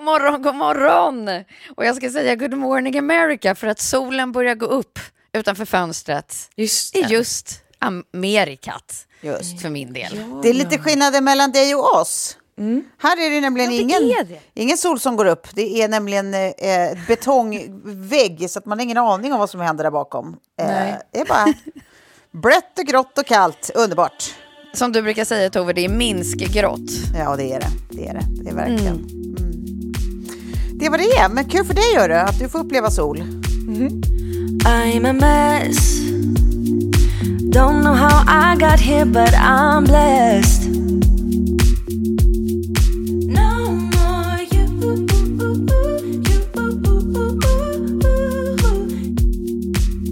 [0.00, 1.28] God morgon, god morgon!
[1.76, 4.98] Och jag ska säga good morning America för att solen börjar gå upp
[5.32, 7.08] utanför fönstret Just i det.
[7.08, 9.06] just Amerikat.
[9.20, 9.62] Just.
[9.62, 10.22] För min del.
[10.42, 12.36] Det är lite skillnader mellan dig och oss.
[12.98, 14.40] Här är det nämligen Ja, det ingen, är det.
[14.54, 15.46] ingen sol som går upp.
[15.54, 16.50] Det är nämligen eh,
[17.08, 20.36] betongvägg så att man har ingen aning om vad som händer där bakom.
[20.60, 20.66] Eh,
[21.12, 21.54] det är bara
[22.30, 23.70] blött och grått och kallt.
[23.74, 24.34] Underbart.
[24.72, 26.90] Som du brukar säga Tove, det är Minskgrått.
[27.18, 27.70] Ja, det är det.
[27.90, 28.24] Det är det.
[28.44, 28.96] Det är verkligen.
[28.96, 29.19] Mm.
[30.80, 31.28] Det är vad det är.
[31.28, 33.22] Men kul för dig, Göre, att du får uppleva sol.
[34.64, 36.00] I'm a mess.
[37.52, 40.70] Don't know how I got here, but I'm blessed.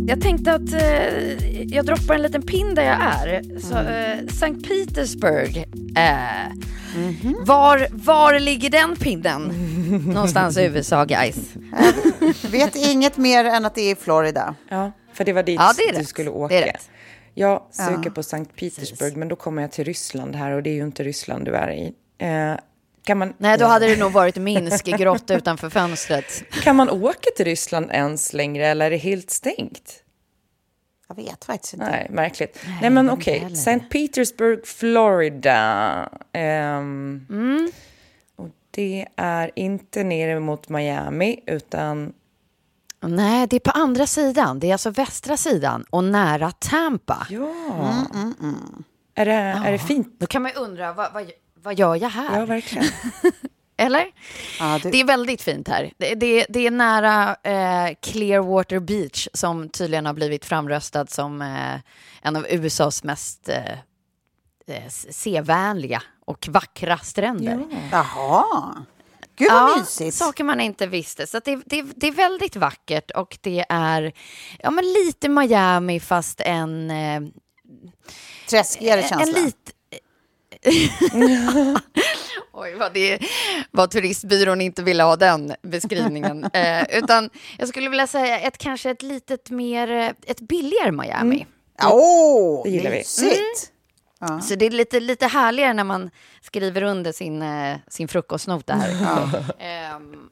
[0.06, 3.42] Jag tänkte att eh, jag droppar en liten pin där jag är.
[3.60, 5.56] Så, eh, Sankt Petersburg.
[5.96, 6.52] Eh,
[7.46, 9.42] var, var ligger den pinnen?
[10.14, 11.36] Någonstans i USA, guys.
[12.50, 14.54] Vet inget mer än att det är i Florida.
[14.68, 16.08] Ja, för det var dit Ja, det du rätt.
[16.08, 16.60] skulle Det är åka.
[16.66, 16.90] rätt.
[17.34, 18.10] Jag söker Ja.
[18.10, 21.02] på Sankt Petersburg, men då kommer jag till Ryssland här och det är ju inte
[21.04, 21.92] Ryssland du är i.
[22.18, 22.54] Eh,
[23.04, 26.42] kan, man, Nej, då hade det nog varit Minskgrått utanför fönstret.
[26.62, 29.92] kan man åka till Ryssland ens längre eller är det helt stängt?
[31.08, 31.90] Jag vet faktiskt inte.
[31.90, 32.58] Nej, märkligt.
[32.80, 33.46] Nej, men okej.
[33.52, 33.78] St.
[33.78, 36.08] Petersburg, Florida.
[36.32, 37.70] Ehm, Mm.
[38.36, 42.12] Och det är inte nere mot Miami, utan...
[43.00, 44.58] Nej, det är på andra sidan.
[44.60, 47.26] Det är alltså västra sidan och nära Tampa.
[47.30, 47.52] Ja.
[49.14, 50.20] Är, det, är det fint?
[50.20, 51.30] Då kan man ju undra, vad, vad,
[51.62, 52.38] vad gör jag här?
[52.40, 52.86] Ja, verkligen.
[53.78, 54.06] Eller?
[54.60, 55.92] Ja, det- Det är väldigt fint här.
[55.98, 61.80] Det, det, det är nära eh, Clearwater Beach som tydligen har blivit framröstad som eh,
[62.22, 63.72] en av USAs mest eh,
[64.76, 67.64] eh, sevänliga och vackra stränder.
[67.92, 68.44] Jaha.
[69.36, 70.16] Gud vad mysigt.
[70.16, 71.26] saker man inte visste.
[71.26, 74.12] Så att det, det, det är väldigt vackert och det är
[74.58, 76.90] ja, men lite Miami fast en...
[76.90, 77.20] Eh,
[78.50, 79.38] Träskigare en känsla.
[79.38, 79.72] lite...
[82.60, 83.18] Oj, vad, det,
[83.70, 86.44] vad turistbyrån inte ville ha den beskrivningen.
[86.52, 91.46] eh, utan jag skulle vilja säga ett kanske ett litet mer, eh, ett billigare Miami.
[91.84, 92.96] Åh, Det gillar vi.
[92.96, 93.72] mysigt.
[94.42, 96.10] Så det är lite, lite härligare när man
[96.42, 98.90] skriver under sin, eh, sin frukostnota här.
[99.58, 100.28] Ehm,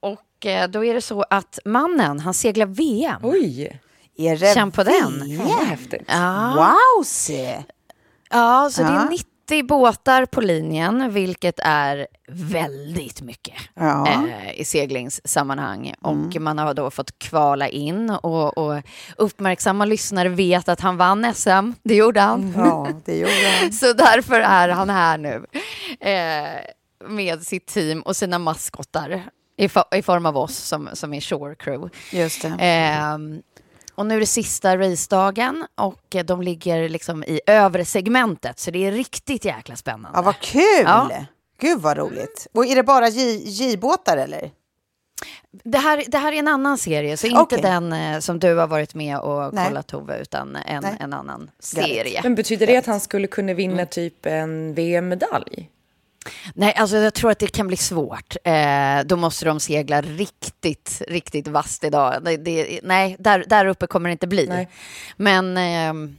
[0.00, 3.20] och eh, då är det så att mannen, han seglar VM.
[3.22, 3.80] Oj,
[4.16, 5.38] Är det Känn på den.
[5.38, 6.02] Fan häftigt.
[6.06, 7.62] Ja, Wow, se.
[8.30, 9.00] ja så det Ja.
[9.04, 9.26] är 90
[9.62, 14.08] båtar på linjen, vilket är väldigt mycket Ja.
[14.08, 15.94] eh, i seglingssammanhang.
[16.00, 18.82] Och man har då fått kvala in och, och
[19.16, 21.72] uppmärksamma lyssnare vet att han vann SM.
[21.82, 22.52] Det gjorde han.
[22.56, 23.72] Ja, det gjorde han.
[23.72, 25.46] Så därför är han här nu
[26.00, 26.60] eh,
[27.08, 29.22] med sitt team och sina maskotar
[29.56, 31.90] i, fo- i form av oss som, som är Shore Crew.
[32.12, 32.56] Just det.
[32.60, 33.42] Ehm,
[33.98, 38.70] och nu är det sista racedagen och eh, de ligger liksom i övre segmentet så
[38.70, 40.18] det är riktigt jäkla spännande.
[40.18, 40.84] Ja, vad kul!
[40.84, 41.10] Ja.
[41.60, 42.46] Gud vad roligt.
[42.52, 44.50] Och är det bara J-båtar eller?
[45.64, 47.60] Det, här, det här är en annan serie, så inte Okej.
[47.62, 49.68] den eh, som du har varit med och Nej.
[49.68, 50.96] kollat Tove, utan en, Nej.
[51.00, 52.20] en annan serie.
[52.22, 55.70] Men betyder det att han skulle kunna vinna typ en VM-medalj?
[56.54, 58.36] Nej, alltså jag tror att det kan bli svårt.
[58.44, 62.24] Eh, då måste de segla riktigt, riktigt vasst idag.
[62.24, 64.46] Det, det, nej, där, där uppe kommer det inte bli.
[64.46, 64.68] Nej.
[65.16, 66.10] Men eh,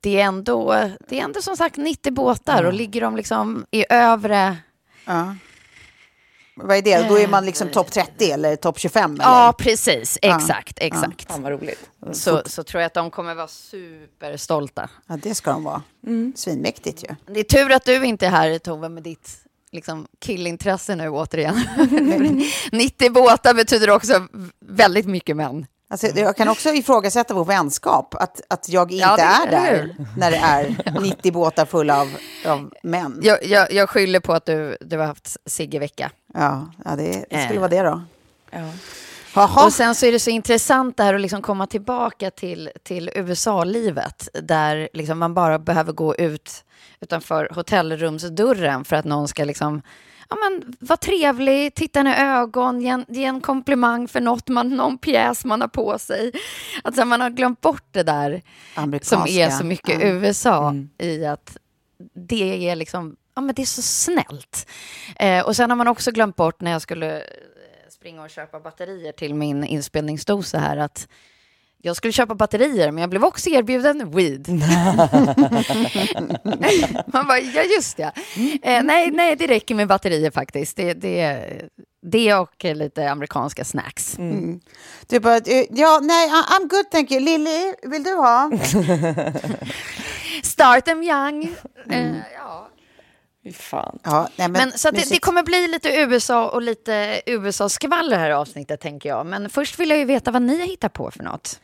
[0.00, 3.84] det, är ändå, det är ändå som sagt 90 båtar och ligger de liksom i
[3.90, 4.56] övre...
[5.04, 5.36] Ja.
[6.56, 7.08] Vad är det?
[7.08, 9.14] Då är man liksom topp 30 eller topp 25?
[9.14, 9.24] Eller?
[9.24, 10.18] Ja, precis.
[10.22, 11.28] Exakt, exakt.
[11.28, 11.90] Fan vad roligt.
[12.12, 14.88] Så, så tror jag att de kommer vara superstolta.
[15.06, 15.82] Ja, det ska de vara.
[16.34, 17.32] Svinmäktigt ju.
[17.34, 19.30] Det är tur att du inte är här, Tove, med ditt
[19.72, 21.60] liksom, killintresse nu återigen.
[22.72, 24.26] 90 båtar betyder också
[24.60, 25.66] väldigt mycket män.
[25.90, 29.96] Alltså, jag kan också ifrågasätta vår vänskap, att, att jag inte Ja, är eller där
[30.16, 32.16] när det är 90 båtar fulla av,
[32.46, 33.20] av män.
[33.22, 36.10] Jag, jag, jag skyller på att du, du har haft Sigge-vecka.
[36.34, 37.60] Ja, ja det, det skulle Eh.
[37.60, 38.02] vara det då.
[38.50, 38.58] Ja.
[39.34, 39.64] Jaha.
[39.66, 43.10] Och sen så är det så intressant det här att liksom komma tillbaka till, till
[43.14, 46.64] USA-livet där liksom man bara behöver gå ut
[47.00, 49.82] utanför hotellrumsdörren för att någon ska liksom
[50.34, 54.48] Ja, men, vara trevlig, titta en i ögon, ge en, ge en komplimang för något
[54.48, 56.32] man, någon pjäs man har på sig.
[56.84, 58.42] Alltså man har glömt bort det där
[59.02, 60.06] som är så mycket Ja.
[60.06, 61.56] USA i att
[62.14, 64.66] det är liksom, ja men det är så snällt.
[65.16, 67.24] Eh, och sen har man också glömt bort när jag skulle eh,
[67.88, 71.08] springa och köpa batterier till min inspelningsdosa här att
[71.84, 74.48] jag skulle köpa batterier men jag blev också erbjuden weed.
[77.06, 78.12] man bara, ja just ja.
[78.62, 80.76] Eh, nej, nej, det räcker med batterier faktiskt.
[80.76, 81.46] Det, det,
[82.02, 84.16] det och lite amerikanska snacks.
[85.06, 87.20] Du bara, eh, ja, nej, I'm good thank you.
[87.20, 88.50] Lilly, vill du ha?
[90.42, 91.54] Start them young.
[91.90, 92.68] Eh, ja.
[93.52, 93.98] Fan.
[94.02, 98.18] Ja, nej, men, Men, så att det, det kommer bli lite USA och lite USA-skvaller
[98.18, 99.26] här i avsnittet, tänker jag.
[99.26, 101.60] Men först vill jag ju veta vad ni har hittat på för något.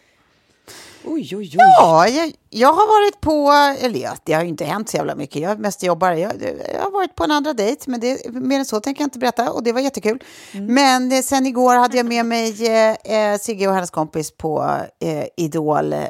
[1.05, 1.57] Oj, oj, oj.
[1.57, 3.51] Ja, jag, jag har varit på,
[3.87, 5.43] eller det har ju inte hänt så jävla mycket.
[5.43, 6.13] Jag mest jobbar.
[6.13, 6.33] Jag,
[6.75, 9.19] jag har varit på en andra dejt, men det, mer än så tänker jag inte
[9.19, 10.23] berätta och det var jättekul.
[10.53, 14.77] Men eh, sen igår hade jag med mig eh, eh, Sigge och hennes kompis på
[15.01, 16.01] eh, Idol eh,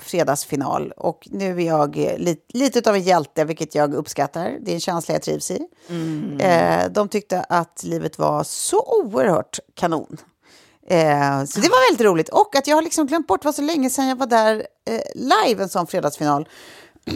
[0.00, 4.52] fredagsfinal och nu är jag eh, li, lite av en hjälte, vilket jag uppskattar.
[4.60, 5.60] Det är en känsla jag trivs i.
[6.40, 10.16] Eh, de tyckte att livet var så oerhört kanon.
[10.88, 12.28] Eh, så det var väldigt roligt.
[12.28, 15.00] Och att jag har liksom glömt bort, var så länge sedan jag var där eh,
[15.14, 16.48] live, en sån fredagsfinal.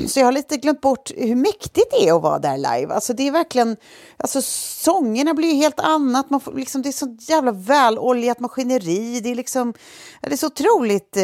[0.07, 2.95] Så jag har lite glömt bort hur mäktigt det är att vara där live.
[2.95, 3.77] Alltså det är verkligen,
[4.17, 6.31] alltså sångerna blir ju helt annat.
[6.31, 9.21] Man får, liksom, det är så jävla väloljat maskineri.
[9.21, 9.75] Det är liksom,
[10.21, 11.23] det är så otroligt eh,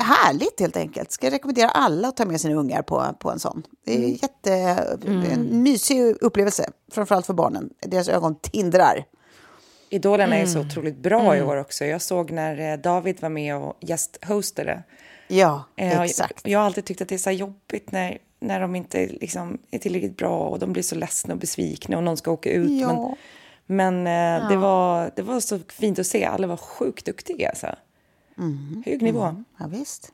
[0.00, 1.12] härligt helt enkelt.
[1.12, 3.62] Ska jag rekommendera alla att ta med sina ungar på, på en sån.
[3.86, 4.52] Det är jätte,
[5.32, 7.70] en mysig upplevelse, framförallt för barnen.
[7.86, 9.04] Deras ögon tindrar.
[9.90, 11.84] Idolerna är så otroligt bra i år också.
[11.84, 14.82] Jag såg när eh, David var med och gästhostade.
[15.28, 16.40] Ja, Eh, exakt.
[16.44, 19.58] Jag, jag har alltid tyckt att det är så jobbigt när, när de inte liksom
[19.70, 22.80] är tillräckligt bra och de blir så ledsna och besvikna och någon ska åka ut.
[22.80, 23.16] Ja.
[23.66, 26.24] Men, men eh, det, var, det var så fint att se.
[26.24, 27.48] Alla var sjukt duktiga.
[27.48, 27.66] Alltså.
[28.86, 29.44] Hög nivå.
[29.58, 30.12] Ja, visst.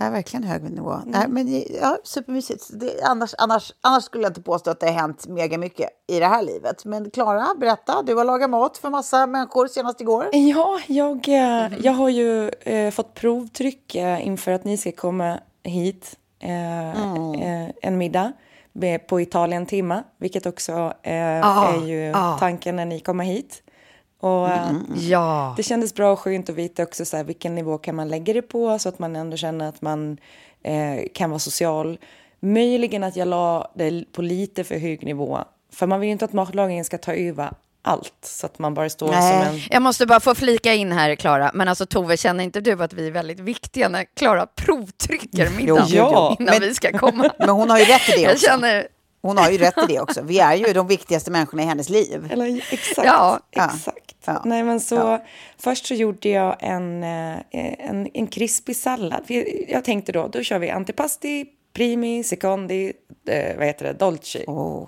[0.00, 1.00] Ja, verkligen hög nivå.
[1.06, 2.64] Nej, men, ja, supermysigt.
[2.70, 6.18] Det, annars, annars, annars skulle jag inte påstå att det har hänt mega mycket i
[6.18, 6.84] det här livet.
[6.84, 8.02] Men Klara, berätta.
[8.02, 10.26] Du har lagat mat för massa människor senast igår.
[10.32, 15.38] Ja, jag, eh, jag har ju eh, fått provtryck eh, inför att ni ska komma
[15.62, 16.16] hit.
[16.38, 16.90] Eh,
[17.42, 18.32] eh, en middag
[18.72, 20.72] med, på Italien Timma, vilket också
[21.02, 22.38] eh, Ah, är ju ah.
[22.38, 23.62] tanken när ni kommer hit.
[24.20, 25.54] Och, eh, Ja.
[25.56, 28.32] Det kändes bra och skönt att veta också så här, vilken nivå kan man lägga
[28.32, 30.18] det på så att man ändå känner att man
[30.62, 31.98] eh, kan vara social.
[32.40, 35.38] Möjligen att jag la det på lite för hög nivå.
[35.72, 37.50] För man vill ju inte att matlagningen ska ta över
[37.82, 39.44] allt så att man bara står Nej.
[39.46, 39.60] som en...
[39.70, 41.50] Jag måste bara få flika in här, Klara.
[41.54, 45.84] Men alltså Tove, känner inte du att vi är väldigt viktiga när Klara provtrycker middagen
[45.88, 46.36] jo, jo.
[46.40, 47.30] innan Men- vi ska komma?
[47.38, 48.46] Men hon har ju rätt i det också.
[48.46, 48.88] känner...
[49.22, 50.22] Hon har ju rätt i det också.
[50.22, 52.28] Vi är ju de viktigaste människorna i hennes liv.
[52.32, 53.06] Eller exakt.
[53.06, 53.40] Ja.
[53.50, 53.64] Ja.
[53.74, 54.07] exakt.
[54.28, 54.42] Ja.
[54.44, 55.24] Nej, men så, Ja.
[55.58, 59.22] Först så gjorde jag en, eh, en, en krispig sallad.
[59.68, 62.92] Jag tänkte då, då kör vi antipasti, primi, secondi,
[63.28, 64.44] eh, vad heter det, dolce.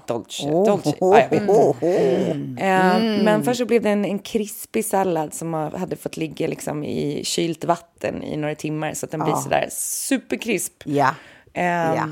[0.07, 0.51] Dolce.
[0.51, 0.95] dolce.
[1.01, 2.63] Oh, Ja, jag vet oh, oh.
[2.63, 6.85] Eh, Men först så blev det en, en krispig sallad som hade fått ligga liksom
[6.85, 10.83] i kylt vatten i några timmar så att den blir sådär superkrisp.
[10.85, 11.15] Ja.
[11.55, 12.09] Ehm, Ja.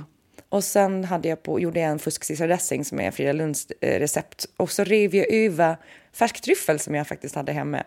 [0.48, 4.46] Och sen hade jag på, gjorde jag en fusksissardressing som är Frida Lunds eh, recept.
[4.56, 5.76] Och så rev jag över
[6.12, 7.82] färsktryffel som jag faktiskt hade hemma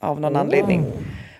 [0.00, 0.86] av någon anledning.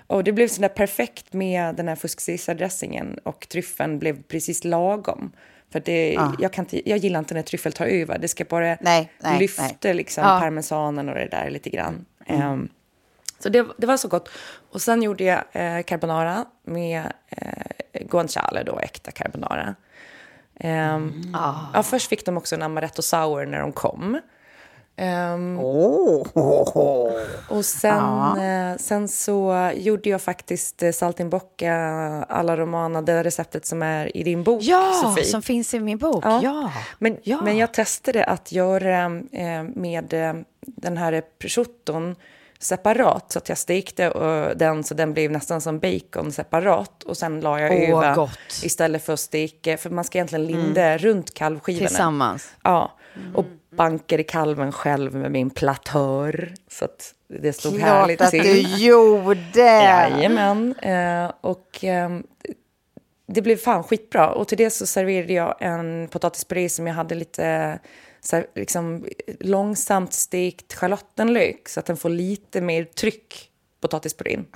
[0.06, 5.32] Och det blev sådär perfekt med den här fusksissardressingen och tryffeln blev precis lagom.
[5.72, 8.18] För det, jag, kan inte, jag gillar inte när tryffel tar över.
[8.18, 9.94] Det ska bara Nej, nej, lyfta nej.
[9.94, 10.40] liksom Ja.
[10.40, 12.04] parmesanen och det där lite grann.
[12.26, 12.68] Ehm,
[13.38, 14.28] så det, det var så gott.
[14.70, 19.74] Och sen gjorde jag eh, carbonara med eh, guanciale, då, äkta carbonara.
[20.60, 21.22] Ehm,
[21.74, 24.20] ja, först fick de också en amaretto sour när de kom.
[24.96, 25.58] Ehm,
[27.48, 31.74] Och sen, eh, sen så gjorde jag faktiskt eh, saltimbocca
[32.28, 35.24] alla romana, det receptet som är i din bok, Ja, Sofie.
[35.24, 36.24] som finns i min bok.
[36.24, 36.40] Ja.
[36.42, 36.72] Ja.
[36.98, 37.40] Men, Ja.
[37.42, 40.14] men jag testade att göra eh, med
[40.60, 42.16] den här prosciutton
[42.64, 43.32] separat.
[43.32, 47.02] Så att jag stekte eh, den så den blev nästan som bacon separat.
[47.02, 48.38] Och sen la jag Åh, över gott.
[48.62, 49.76] istället för att steka.
[49.76, 51.88] För man ska egentligen linda runt kalvskivorna.
[51.88, 52.54] Tillsammans.
[52.62, 52.92] Ja,
[53.34, 53.44] och
[53.76, 56.54] bankade kalven själv med min platör.
[56.68, 58.42] Så att det stod Klart härligt att till.
[58.42, 59.60] du gjorde.
[59.60, 60.74] Jajamän.
[60.82, 62.22] Eh, och ehm,
[63.26, 64.30] det blev fan skitbra.
[64.30, 67.78] Och till det så serverade jag en potatispuré som jag hade lite
[68.24, 69.06] så här, liksom,
[69.40, 73.50] långsamt stekt schalottenlök så att den får lite mer tryck,
[73.80, 74.46] potatispurén.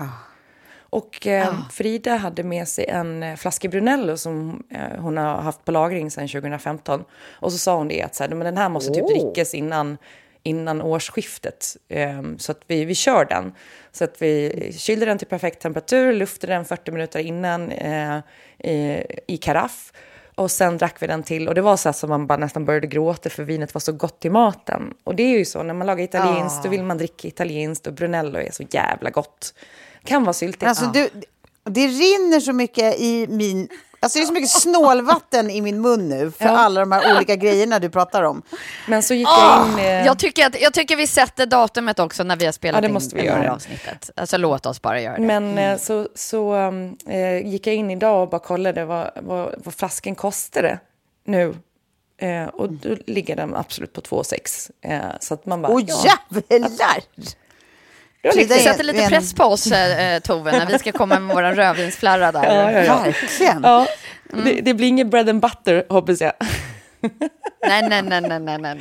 [0.91, 5.65] Och eh, Frida hade med sig en eh, flaska Brunello som eh, hon har haft
[5.65, 7.05] på lagring sedan 2015.
[7.31, 9.97] Och så sa hon det att så här, men den här måste typ drickas innan,
[10.43, 11.77] innan årsskiftet.
[11.89, 13.53] Eh, så att vi, vi kör den.
[13.93, 18.19] Så att vi kylde den till perfekt temperatur, luftade den 40 minuter innan eh,
[18.59, 19.93] i, i karaff.
[20.39, 22.87] Och sen drack vi den till och det var så som man bara nästan började
[22.87, 24.95] gråta för vinet var så gott i maten.
[25.05, 27.93] Och det är ju så, när man lagar italienskt då vill man dricka italienskt och
[27.93, 29.55] Brunello är så jävla gott.
[30.05, 30.63] Kan vara syltigt.
[30.63, 31.09] Alltså, du,
[31.65, 33.69] det rinner så mycket i min...
[34.01, 37.37] Alltså det är så mycket snålvatten i min mun nu för alla de här olika
[37.37, 38.43] grejerna du pratar om.
[38.89, 39.79] Men så gick jag in...
[39.79, 42.81] Eh, Jag tycker, att, jag tycker vi sätter datumet också när vi har spelat Ja,
[42.81, 43.55] det in måste vi det här göra.
[43.55, 44.11] avsnittet.
[44.17, 45.23] Alltså låt oss bara göra det.
[45.23, 49.55] men eh, så, så um, eh, gick jag in idag och bara kollade vad, vad,
[49.65, 50.79] vad flaskan kostade
[51.25, 51.55] nu.
[52.21, 54.71] Eh, och då ligger den absolut på 2,6.
[54.83, 55.73] Eh, så att man bara...
[55.73, 56.05] Åh ja,
[56.51, 57.03] jävlar!
[58.23, 61.21] Det var är- sätter lite en- press på oss, eh, Tove, när vi ska komma
[61.21, 62.45] med vår rödvinsflarra där.
[62.45, 62.99] Ja, ja, ja.
[63.03, 63.61] Verkligen.
[63.63, 63.87] ja
[64.45, 66.33] det, det blir inget bread and butter, hoppas jag.
[67.69, 68.81] Nej, nej, nej, nej, nej, nej.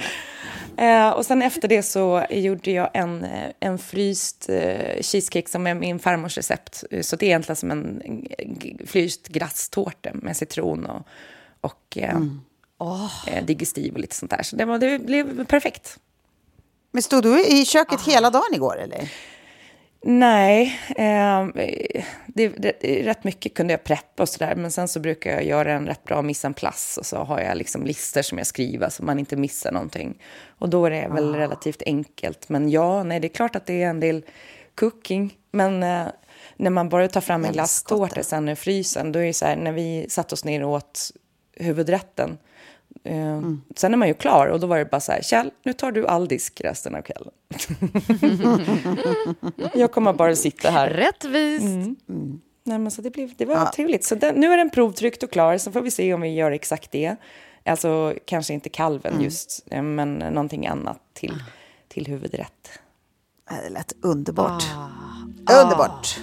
[0.80, 5.68] Eh, och sen efter det så gjorde jag en, eh, en fryst eh, cheesecake som
[5.68, 6.84] är min farmors recept.
[6.92, 8.02] Eh, Så det är egentligen som en
[8.88, 11.08] fryst glasstårta med citron och,
[11.62, 12.18] och eh,
[13.28, 14.44] eh, digestiv och lite sånt där.
[14.44, 15.98] Så det, var, det blev perfekt.
[16.98, 19.12] Men stod du i köket hela dagen igår eller?
[20.04, 21.48] Nej, eh,
[22.28, 24.56] det, det, rätt mycket kunde jag preppa och sådär.
[24.56, 27.00] Men sen så brukar jag göra en rätt bra mise en place.
[27.00, 30.22] Och så har jag liksom listor som jag skriver så man inte missar någonting.
[30.60, 32.50] Och då är det väl relativt enkelt.
[32.50, 34.26] Men ja, nej, det är klart att det är en del
[34.76, 35.38] cooking.
[35.52, 36.08] Men eh,
[36.56, 39.56] när man bara tar fram en glasstårta sen ur frysen, då är det så här,
[39.56, 41.12] när vi satt oss ner och åt
[41.54, 42.38] huvudrätten,
[43.08, 43.42] eh,
[43.76, 45.92] Sen är man ju klar och då var det bara så här, Kjell, nu tar
[45.92, 47.32] du all disk resten av kvällen.
[49.74, 50.90] jag kommer bara sitta här.
[50.90, 51.66] Rättvist.
[52.64, 54.06] Nej, men så det, blev, det var trevligt.
[54.06, 56.52] Så den, nu är den provtryckt och klar, så får vi se om vi gör
[56.52, 57.16] exakt det.
[57.66, 61.44] Alltså kanske inte kalven just, eh, men någonting annat till,
[61.88, 62.80] till huvudrätt.
[63.64, 64.64] Det lät underbart.
[64.76, 65.64] Ah.
[65.64, 66.20] Underbart.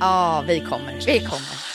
[0.00, 1.02] Ja, vi kommer.
[1.06, 1.74] Vi kommer.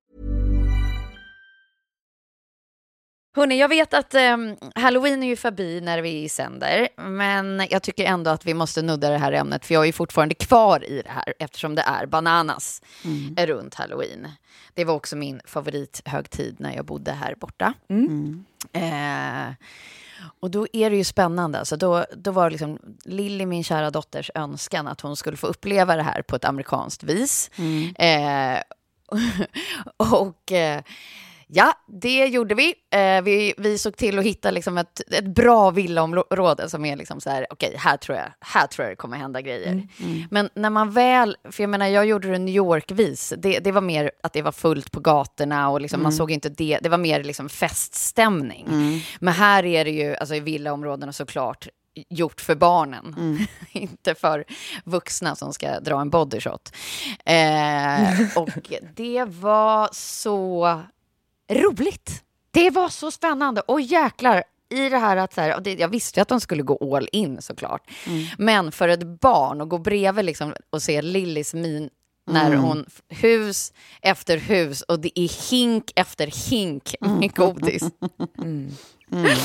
[3.35, 8.05] Hörni, jag vet att um, halloween är ju förbi när vi sänder, men jag tycker
[8.05, 11.01] ändå att vi måste nudda det här ämnet, för jag är ju fortfarande kvar i
[11.01, 13.35] det här, eftersom det är bananas mm.
[13.35, 14.27] runt halloween.
[14.73, 17.73] Det var också min favorithögtid när jag bodde här borta.
[17.89, 18.45] Mm.
[18.73, 19.53] Eh,
[20.39, 21.59] och då är det ju spännande.
[21.59, 25.47] Alltså då, då var det liksom Lilly, min kära dotters önskan att hon skulle få
[25.47, 27.51] uppleva det här på ett amerikanskt vis.
[27.55, 27.95] Mm.
[27.95, 28.61] Eh,
[30.21, 30.81] och eh,
[31.53, 32.73] Ja, det gjorde vi.
[32.91, 33.53] Eh, vi.
[33.57, 37.47] Vi såg till att hitta liksom ett, ett bra villaområde som är liksom så här,
[37.49, 39.71] okej, okay, här, tror jag, här tror jag det kommer hända grejer.
[39.71, 40.27] Mm, mm.
[40.31, 43.81] Men när man väl, för jag menar, jag gjorde det New York-vis, det, det var
[43.81, 46.03] mer att det var fullt på gatorna och liksom, mm.
[46.03, 48.67] man såg inte det, det var mer liksom feststämning.
[48.69, 48.99] Mm.
[49.19, 51.67] Men här är det ju, alltså i villaområdena såklart,
[52.09, 53.37] gjort för barnen, mm.
[53.71, 54.45] inte för
[54.83, 56.75] vuxna som ska dra en bodyshot.
[57.25, 58.49] Eh, och
[58.95, 60.79] det var så
[61.51, 62.23] roligt.
[62.51, 63.61] Det var så spännande.
[63.61, 67.09] Och jäklar, i det här att så här, jag visste att de skulle gå all
[67.11, 67.89] in såklart.
[68.07, 68.25] Mm.
[68.37, 71.89] Men för ett barn att gå bredvid liksom, och se Lillys min
[72.31, 72.59] när mm.
[72.59, 77.29] hon, hus efter hus och det är hink efter hink med mm.
[77.35, 77.83] godis.
[78.37, 78.71] Mm.
[79.11, 79.37] Mm.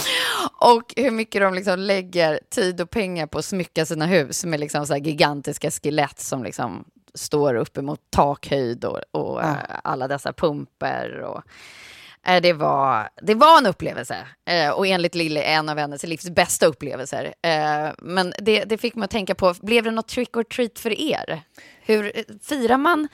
[0.61, 4.61] Och hur mycket de liksom lägger tid och pengar på att smycka sina hus med
[4.61, 6.85] liksom så gigantiska skelett som liksom
[7.15, 9.57] står uppemot takhöjd och, och ja.
[9.85, 11.21] alla dessa pumper.
[11.21, 11.96] Och, Eh,
[12.26, 14.16] det var, det var en upplevelse
[14.49, 17.35] eh, och enligt Lille en av hennes livs bästa upplevelser.
[17.42, 20.78] Eh, men det, det fick mig att tänka på, blev det något trick or treat
[20.78, 21.40] för er?
[21.80, 23.09] Hur firar man?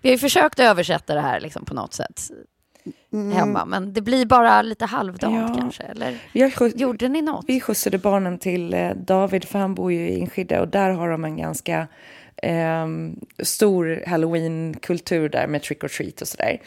[0.00, 2.30] Vi har ju försökt översätta det här liksom på något sätt
[3.12, 3.32] mm.
[3.32, 5.60] hemma, men det blir bara lite halvdant ja.
[5.60, 5.82] kanske?
[5.82, 7.44] Eller skjuts, gjorde ni något?
[7.48, 11.24] Vi skjutsade barnen till David, för han bor ju i Enskede och där har de
[11.24, 11.88] en ganska
[12.42, 12.86] eh,
[13.38, 16.60] stor halloween-kultur där med trick or treat och sådär.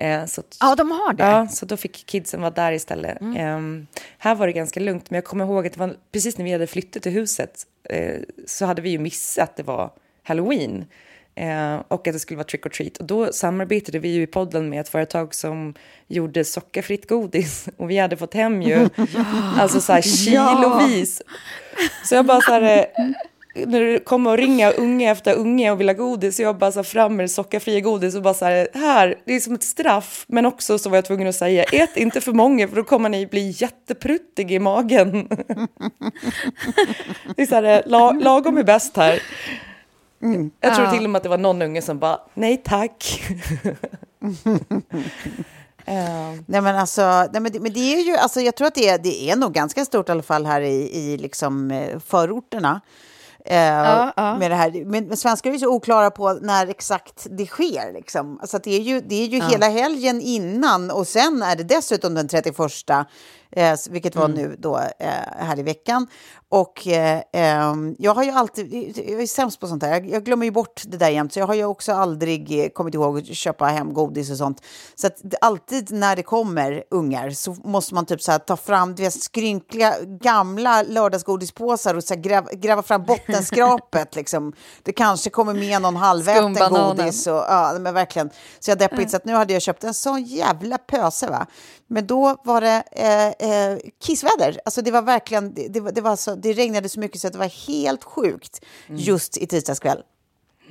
[0.00, 1.24] Eh, så att, ja, de har det.
[1.24, 3.20] Ja, så då fick kidsen vara där istället.
[3.20, 3.36] Mm.
[3.36, 3.86] Eh,
[4.18, 6.66] här var det ganska lugnt, men jag kommer ihåg att var precis när vi hade
[6.66, 10.84] flyttat till huset eh, så hade vi ju missat att det var halloween
[11.34, 12.96] eh, och att det skulle vara trick or treat.
[12.96, 15.74] Och då samarbetade vi ju i podden med ett företag som
[16.06, 18.88] gjorde sockerfritt godis och vi hade fått hem ju
[19.56, 21.22] alltså så här kilovis.
[22.04, 22.86] Så jag bara så här
[23.54, 26.72] när det kommer och ringa unge efter unge och vill ha godis, så jag bara
[26.72, 30.24] så fram med sockerfria godis och bara så här, här, det är som ett straff.
[30.28, 33.08] Men också så var jag tvungen att säga, ät inte för många för då kommer
[33.08, 35.28] ni bli jättepruttig i magen.
[37.36, 39.22] det är så här, la, lagom är bäst här.
[40.22, 40.50] Mm.
[40.60, 40.92] Jag tror ja.
[40.92, 43.22] till och med att det var någon unge som bara, nej tack.
[44.22, 44.32] Uh.
[46.46, 48.88] Nej men alltså, nej, men, det, men det är ju, alltså jag tror att det
[48.88, 52.80] är, det är nog ganska stort i alla fall här i, i liksom eh, förorterna.
[53.50, 54.38] Eh, ja, ja.
[54.38, 54.84] Med det här.
[54.84, 57.92] Men, men svenskar är så oklara på när exakt det sker.
[57.92, 58.38] Liksom.
[58.40, 59.48] Alltså det är ju, det är ju ja.
[59.48, 62.56] hela helgen innan och sen är det dessutom den 31
[63.50, 64.36] eh, vilket var mm.
[64.36, 66.06] nu då eh, här i veckan.
[66.50, 70.24] Och eh, ehm, jag har ju alltid, jag är sämst på sånt här, jag, jag
[70.24, 73.18] glömmer ju bort det där jämt, så jag har ju också aldrig eh, kommit ihåg
[73.18, 74.62] att köpa hem godis och sånt.
[74.94, 78.94] Så att alltid när det kommer ungar så måste man typ så här, ta fram
[78.94, 84.16] du vet, skrynkliga gamla lördagsgodispåsar och så här, gräva, gräva fram bottenskrapet.
[84.16, 84.52] liksom.
[84.82, 87.26] Det kanske kommer med någon halväten godis.
[87.26, 88.30] Och, ja, men verkligen.
[88.60, 89.08] Så jag deppigt, mm.
[89.08, 91.30] så att nu hade jag köpt en sån jävla pöse.
[91.30, 91.46] Va?
[91.86, 92.82] Men då var det
[93.38, 94.60] eh, eh, kissväder.
[94.64, 97.32] Alltså det var verkligen, det, det, det, var så, det regnade så mycket så att
[97.32, 99.00] det var helt sjukt mm.
[99.00, 100.02] just i tisdags kväll.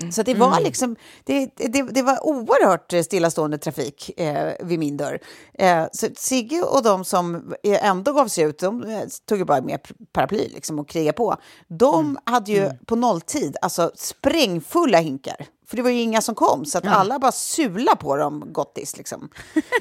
[0.02, 0.12] Mm.
[0.12, 0.64] Så det var mm.
[0.64, 5.20] liksom, det, det, det var oerhört stillastående trafik eh, vid min dörr.
[5.54, 9.62] Eh, så Sigge och de som ändå gav sig ut, de eh, tog ju bara
[9.62, 9.80] med
[10.14, 11.36] paraply liksom och krigade på.
[11.68, 12.18] De mm.
[12.26, 12.78] hade ju mm.
[12.86, 16.92] på nolltid alltså sprängfulla hinkar för det var ju inga som kom, så att ja.
[16.92, 18.98] alla bara sula på dem gottis.
[18.98, 19.30] Liksom.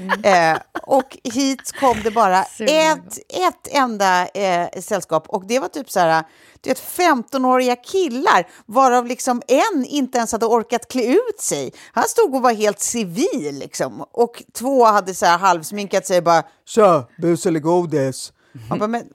[0.00, 0.54] Mm.
[0.54, 5.28] Eh, och hit kom det bara ett, ett enda eh, sällskap.
[5.28, 6.24] Och det var typ så här,
[6.60, 11.72] du vet, 15-åriga killar, varav liksom en inte ens hade orkat klä ut sig.
[11.92, 14.04] Han stod och var helt civil, liksom.
[14.12, 18.32] Och två hade så här halvsminkat sig och bara “Tja, bus eller godis?”
[18.68, 19.08] Man bara, men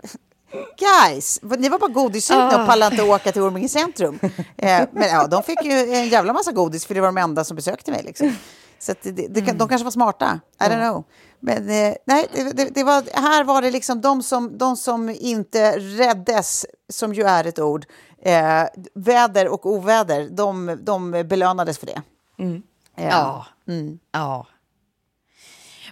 [0.78, 2.66] Guys, ni var bara godissugna och ah.
[2.66, 4.20] pallade inte åka till Orminge centrum.
[4.58, 7.44] Eh, men ja, de fick ju en jävla massa godis för det var de enda
[7.44, 8.04] som besökte mig.
[8.04, 8.36] Liksom.
[8.80, 9.58] Så det, det, mm.
[9.58, 11.04] de kanske var smarta, I don't know.
[11.40, 15.80] Men eh, nej, det, det, var, här var det liksom de som, de som inte
[15.80, 17.86] räddes, som ju är ett ord,
[18.22, 22.02] eh, väder och oväder, de, de belönades för det.
[22.40, 22.62] Mm.
[22.96, 23.46] Ja.
[23.68, 24.00] Mm.
[24.12, 24.48] ja.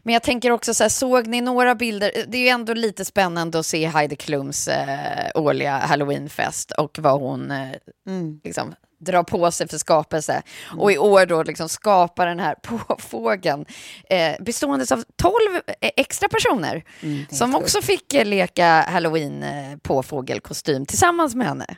[0.09, 2.11] Men jag tänker också så här, såg ni några bilder?
[2.27, 7.21] Det är ju ändå lite spännande att se Heidi Klums eh, årliga halloweenfest och vad
[7.21, 7.69] hon eh,
[8.07, 8.41] mm.
[8.43, 10.41] liksom, drar på sig för skapelse.
[10.77, 13.65] Och i år då liksom skapar den här påfågeln
[14.09, 15.33] eh, bestående av 12
[15.81, 16.83] extra personer
[17.31, 21.75] som också fick eh, leka halloween eh, påfågelkostym tillsammans med henne.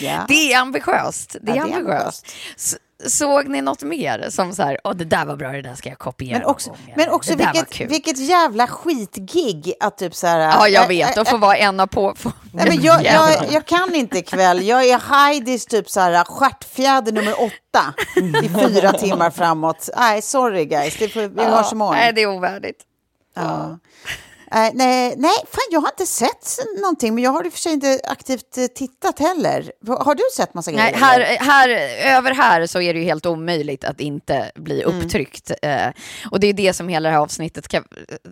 [0.00, 0.24] Ja.
[0.28, 1.36] Det är ambitiöst.
[1.42, 2.26] Det är Ja, det är ambitiöst.
[2.56, 5.74] S- Såg ni något mer som så här, åh det där var bra, det där
[5.74, 10.38] ska jag kopiera Men också, men också vilket, vilket jävla skitgig att typ så här...
[10.38, 11.18] Ja, jag vet.
[11.18, 12.14] Att få vara en av på...
[12.52, 14.66] Nej, men jag, jag, jag kan inte ikväll.
[14.66, 17.94] Jag är Heidis typ så här stjärtfjäder nummer åtta
[18.42, 19.88] i fyra timmar framåt.
[19.96, 20.96] Nej, sorry guys.
[20.98, 21.94] Det vi hörs imorgon.
[21.94, 22.78] Nej, det är ovärdigt.
[23.34, 23.78] Ja.
[24.54, 27.60] Eh, nej, nej, fan jag har inte sett någonting, men jag har i och för
[27.60, 29.72] sig inte aktivt eh, tittat heller.
[30.04, 31.04] Har du sett massa Nej, grejer?
[31.04, 31.38] här, eller?
[31.38, 31.68] här,
[32.18, 34.98] över här så är det ju helt omöjligt att inte bli Mm.
[34.98, 35.50] upptryckt.
[35.62, 35.86] Eh,
[36.30, 37.82] och det är det som hela det här avsnittet ska,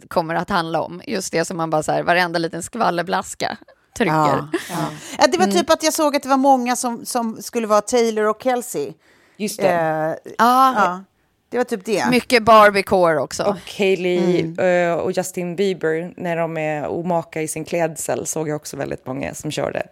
[0.09, 1.03] kommer att handla om.
[1.07, 3.57] Just det som man bara så här, varenda liten skvallerblaska
[3.99, 4.13] trycker.
[4.15, 4.77] Ja, ja.
[5.19, 7.81] Ja, det var typ att jag såg att det var många som, som skulle vara
[7.81, 8.93] Taylor och Kelsey.
[9.37, 9.69] Just det.
[9.69, 11.05] Eh, Ja, ja,
[11.53, 12.11] det var typ det.
[12.11, 13.43] mycket Barbie-core också.
[13.45, 18.57] Och Hailey eh, och Justin Bieber när de är omaka i sin klädsel såg jag
[18.57, 19.83] också väldigt många som körde.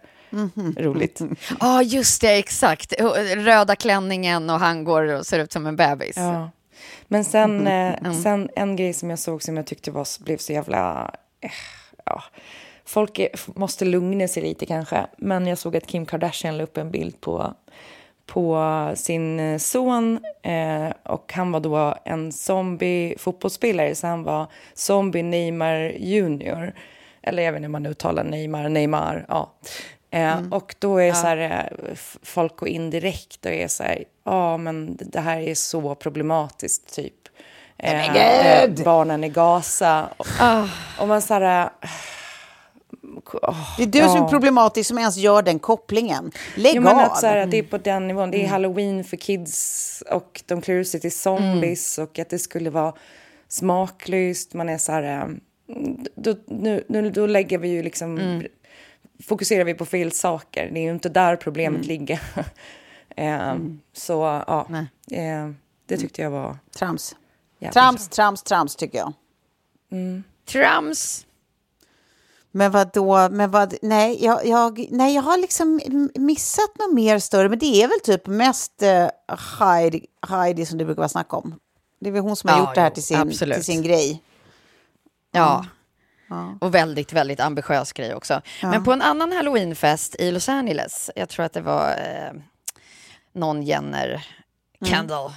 [0.77, 1.21] Roligt.
[1.59, 2.93] Ja, just det, exakt.
[3.35, 6.17] Röda klänningen och han går och ser ut som en bebis.
[6.17, 6.49] Ja.
[7.07, 10.53] Men sen, eh, sen en grej som jag såg som jag tyckte var, blev så
[10.53, 11.11] jävla...
[11.41, 11.51] Eh,
[12.05, 12.23] ja.
[12.85, 15.07] Folk är, måste lugna sig lite kanske.
[15.17, 17.53] Men jag såg att Kim Kardashian la upp en bild på,
[18.33, 20.19] på sin eh, son.
[20.43, 23.95] Eh, och han var då en zombie-fotbollsspelare.
[23.95, 26.73] Så han var zombie Neymar junior.
[27.23, 29.25] Eller jag vet inte hur man uttalar Neymar, Neymar.
[29.27, 29.53] Ja.
[30.11, 34.03] Eh, Och då är så här, eh, folk går in direkt och är så här,
[34.23, 37.13] ja men det här är så problematiskt typ.
[37.77, 40.07] Eh, eh, barnen i Gaza.
[40.17, 40.27] Och,
[40.99, 41.69] och man så här,
[43.33, 46.31] åh, Det är du som är problematisk som ens gör den kopplingen.
[46.55, 47.01] Lägg Jo, men av.
[47.01, 48.31] att, så här, att det är på den nivån.
[48.31, 52.39] Det är halloween för kids och de klär ut sig till zombies och att det
[52.39, 52.93] skulle vara
[53.47, 54.53] smaklöst.
[54.53, 55.03] Man är så här...
[55.03, 55.27] eh,
[56.15, 58.43] Då, nu, nu, då lägger vi ju liksom...
[59.23, 60.69] Fokuserar vi på fel saker.
[60.73, 62.19] Det är ju inte där problemet ligger.
[63.17, 63.55] eh,
[63.93, 64.67] Så ja,
[65.11, 65.49] eh,
[65.85, 66.57] det tyckte jag var...
[66.75, 67.15] Trams.
[67.73, 69.13] Trams, trams, trams tycker jag.
[70.45, 71.25] Trams.
[72.51, 73.29] Men vad då?
[73.29, 75.81] Men vad, nej, jag, jag, nej, jag har liksom
[76.15, 77.49] missat något mer större.
[77.49, 81.59] Men det är väl typ mest uh, Heidi, Heidi som det brukar vara snack om.
[81.99, 83.55] Det är väl hon som har Ja, gjort det här till sin, absolut.
[83.55, 84.23] till sin grej.
[85.31, 85.65] Ja.
[86.61, 88.41] Och väldigt, väldigt ambitiös grej också.
[88.61, 92.41] Men på en annan halloweenfest i Los Angeles, jag tror att det var eh,
[93.33, 94.27] någon Jenner,
[94.85, 95.31] Kendall,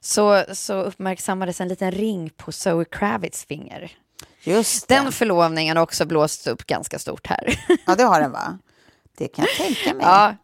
[0.00, 3.92] Så, så uppmärksammades en liten ring på Zoe Kravitz finger.
[4.42, 4.94] Just det.
[4.94, 7.64] Den förlovningen har också blåst upp ganska stort här.
[7.86, 8.58] Ja, det har den va?
[9.18, 10.06] Det kan jag tänka mig.
[10.06, 10.34] ja,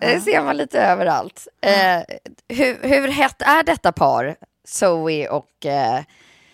[0.00, 1.48] det ser man lite överallt.
[1.60, 2.00] Eh,
[2.48, 4.36] hur, hur hett är detta par,
[4.68, 6.00] Zoe och eh,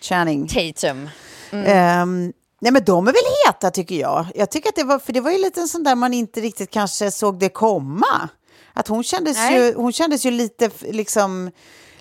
[0.01, 0.47] Channing.
[0.47, 1.09] Tatum?
[1.51, 4.25] Ehm, nej men de är väl heta tycker jag.
[4.35, 6.41] Jag tycker att det var, för det var ju lite en sån där man inte
[6.41, 8.29] riktigt kanske såg det komma.
[8.73, 9.55] Att hon kändes, Nej.
[9.55, 11.51] ju, hon kändes ju lite liksom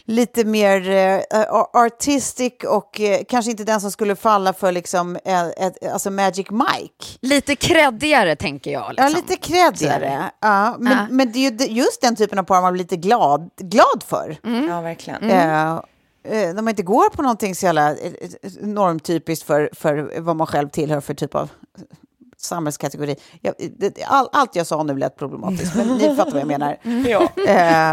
[0.04, 5.46] lite mer eh, artistic och eh, kanske inte den som skulle falla för liksom, eh,
[5.46, 7.04] ett, alltså Magic Mike.
[7.20, 8.94] Lite kreddigare tänker jag.
[8.96, 9.22] Ja, Liksom.
[9.28, 10.30] lite kreddigare.
[10.40, 11.06] Ja, men, Ja.
[11.10, 14.36] men det är just den typen av par man blir lite glad, glad för.
[14.68, 15.30] Ja, verkligen.
[15.30, 15.80] Eh, eh,
[16.24, 20.46] när man inte går på någonting så jävla eh, eh, normtypiskt för, för vad man
[20.46, 21.50] själv tillhör för typ av
[22.44, 23.16] samhällskategori.
[23.40, 26.76] Jag, det, all, allt jag sa nu lät problematiskt, men ni fattar vad jag menar.
[27.09, 27.28] Ja.
[27.46, 27.90] Eh,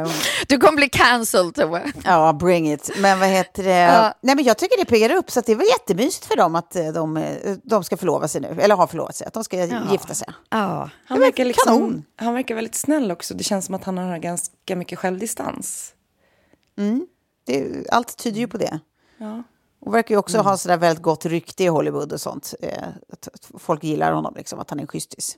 [0.00, 0.08] eh,
[0.48, 1.92] Du kommer bli cancelled, Tove.
[2.04, 2.90] ja, bring it.
[2.98, 3.70] Men vad heter det?
[3.70, 4.14] Ja.
[4.20, 6.54] Nej, men jag tycker det piggar upp, så att det är väl jättemysigt för dem
[6.54, 9.44] att eh, de, eh, de ska förlova sig nu, eller har förlovat sig, att de
[9.44, 10.28] ska gifta sig.
[10.50, 10.90] Ja.
[11.06, 12.04] Han verkar, liksom, kanon.
[12.16, 13.34] han verkar väldigt snäll också.
[13.34, 15.92] Det känns som att han har ganska mycket självdistans.
[17.46, 18.80] Det, allt tyder ju på det.
[19.18, 19.42] Ja.
[19.80, 22.54] Och verkar ju också ha sådär väldigt gott rykte i Hollywood och sånt.
[22.62, 25.36] Eh, att, att folk gillar honom, liksom, att han är en schystis.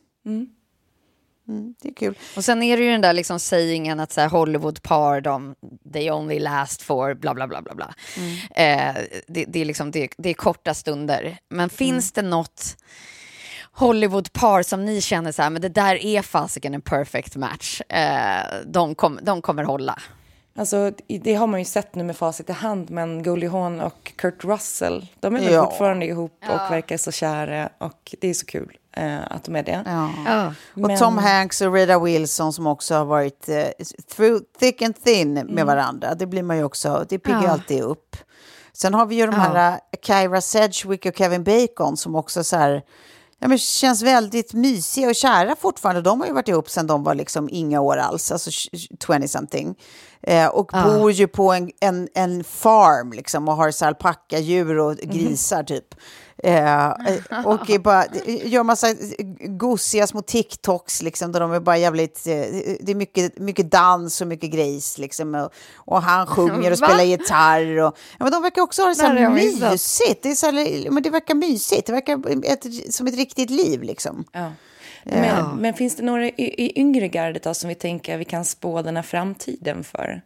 [1.48, 2.18] Mm, det är kul.
[2.36, 5.54] Och sen är det ju den där liksom sägningen att så här, Hollywood-par, de,
[5.92, 7.94] they only last for bla bla bla bla bla.
[8.50, 8.94] Eh,
[9.26, 11.38] det, det, är liksom, det, det är korta stunder.
[11.48, 12.76] Men finns det något
[13.72, 17.80] Hollywood-par som ni känner så här, men det där är fasiken en perfect match.
[17.80, 19.98] Eh, de, kom, de kommer hålla.
[20.58, 20.92] Alltså,
[21.22, 24.44] det har man ju sett nu med facit i hand, men Goldie Hawn och Kurt
[24.44, 25.64] Russell, de är väl Ja.
[25.64, 29.62] fortfarande ihop och verkar så kära och det är så kul eh, att de är
[29.62, 29.82] det.
[29.86, 30.10] Ja.
[30.26, 30.46] Ja.
[30.74, 33.64] Och Men- Tom Hanks och Rita Wilson som också har varit eh,
[34.16, 36.14] through thick and thin med varandra.
[36.14, 37.50] Det blir man ju också, det piggar Ja.
[37.50, 38.16] alltid upp.
[38.72, 42.56] Sen har vi ju de här uh, Kyra Sedgwick och Kevin Bacon som också så
[42.56, 42.82] här,
[43.40, 46.00] Ja, men känns väldigt mysiga och kära fortfarande.
[46.02, 49.74] De har ju varit ihop sedan de var liksom inga år alls, alltså 20-something.
[50.22, 50.84] Eh, och Ja.
[50.84, 55.94] bor ju på en, en, en farm liksom och har alpackadjur och grisar typ.
[56.42, 56.92] Eh,
[57.44, 58.94] och bara, gör massa
[59.38, 62.26] gosiga små TikToks liksom, där de är bara jävligt...
[62.26, 62.32] Eh,
[62.80, 65.34] det är mycket, mycket dans och mycket grejs liksom.
[65.34, 66.86] Och, och han sjunger och Va?
[66.86, 67.78] spelar gitarr.
[67.78, 70.22] Och, ja, men de verkar också ha det så här mysigt.
[70.22, 71.86] Det, är så här, men det verkar mysigt.
[71.86, 74.24] Det verkar ett, som ett riktigt liv liksom.
[74.32, 74.52] Ja.
[75.04, 78.44] Men, men finns det några i, i yngre gardet då, som vi tänker vi kan
[78.44, 80.22] spå den här framtiden för?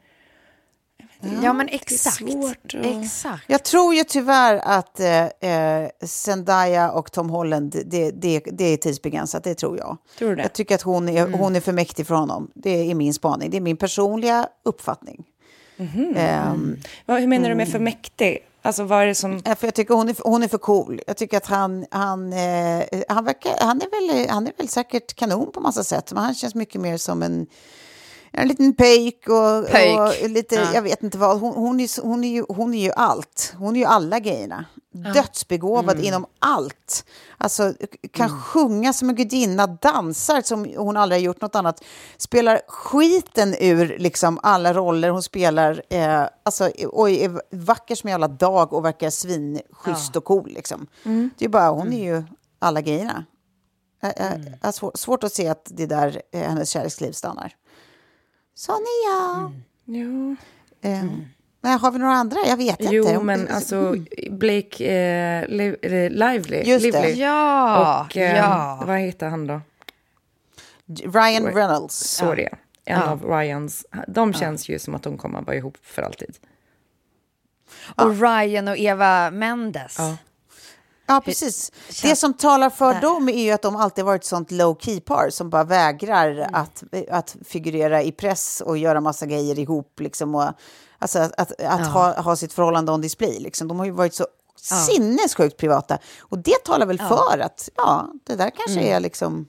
[1.43, 2.17] Ja, men exakt.
[2.17, 3.45] svårt att- Exakt.
[3.47, 8.77] Jag tror ju tyvärr att eh, eh, Zendaya och Tom Holland, det, det, det är
[8.77, 9.97] tidsbegränsat, det tror jag.
[10.19, 10.43] Tror du det?
[10.43, 12.51] Jag tycker att hon är, hon är för mäktig för honom.
[12.55, 15.25] Det är min spaning, det är min personliga uppfattning.
[16.17, 18.39] Ehm, Vad, hur menar du med för mäktig?
[18.65, 19.43] Alltså vad är det som...
[19.43, 21.01] För jag tycker hon är, hon är för cool.
[21.07, 25.15] Jag tycker att han, han, eh, han, verkar, han, är väl, han är väl säkert
[25.15, 26.13] kanon på massa sätt.
[26.13, 27.47] Men han känns mycket mer som en,
[28.33, 30.01] en liten pöjk och, Pöjk.
[30.01, 31.41] och lite, jag vet inte vad.
[31.41, 33.55] Hon, hon, är, hon, är ju, hon är ju allt.
[33.59, 34.65] Hon är ju alla grejerna.
[35.15, 37.05] Dödsbegåvad inom allt.
[37.39, 37.75] Alltså
[38.13, 41.85] kan sjunga som en gudinna, dansar som hon aldrig har gjort något annat.
[42.17, 45.83] Spelar skiten ur liksom alla roller hon spelar.
[45.91, 50.53] Eh, alltså, och är vacker som en jävla dag och verkar svinschysst och cool.
[50.53, 50.87] Liksom.
[51.39, 52.25] Det är bara, hon är ju
[52.59, 53.25] alla grejerna.
[54.01, 57.55] Jag, jag, jag svår, svårt att se att det där eh, hennes kärleksliv stannar.
[58.55, 59.53] Sån är jag.
[59.85, 60.37] Jo,
[60.85, 61.05] Eh,
[61.61, 62.37] men har vi några andra?
[62.47, 62.95] Jag vet inte.
[62.95, 63.95] jo men alltså
[64.31, 66.63] Blake eh, eh, Lively.
[66.65, 67.03] Just det.
[67.03, 67.21] Lively.
[67.21, 68.83] Ja, Och eh, ja.
[68.87, 69.61] vad heter han då?
[70.87, 71.95] Ryan Reynolds.
[71.95, 72.49] Så det.
[72.85, 73.87] En av Ryans.
[74.09, 76.37] De känns ju som att de kommer att vara ihop för alltid.
[77.97, 79.99] Och Ryan och Eva Mendes.
[81.13, 81.17] Ja.
[81.17, 81.73] Ja, precis.
[82.03, 83.01] Det som talar för där.
[83.01, 86.55] dem är ju att de alltid varit sånt low key par som bara vägrar Mm.
[86.55, 90.01] att, att figurera i press och göra massa grejer ihop.
[90.01, 90.53] Liksom, och,
[90.99, 93.39] alltså att, att, att ha, ha sitt förhållande on display.
[93.41, 93.69] Liksom.
[93.69, 95.99] De har ju varit så sinnessjukt privata.
[96.21, 98.93] Och det talar väl för att ja, det där kanske Mm.
[98.97, 99.47] är liksom...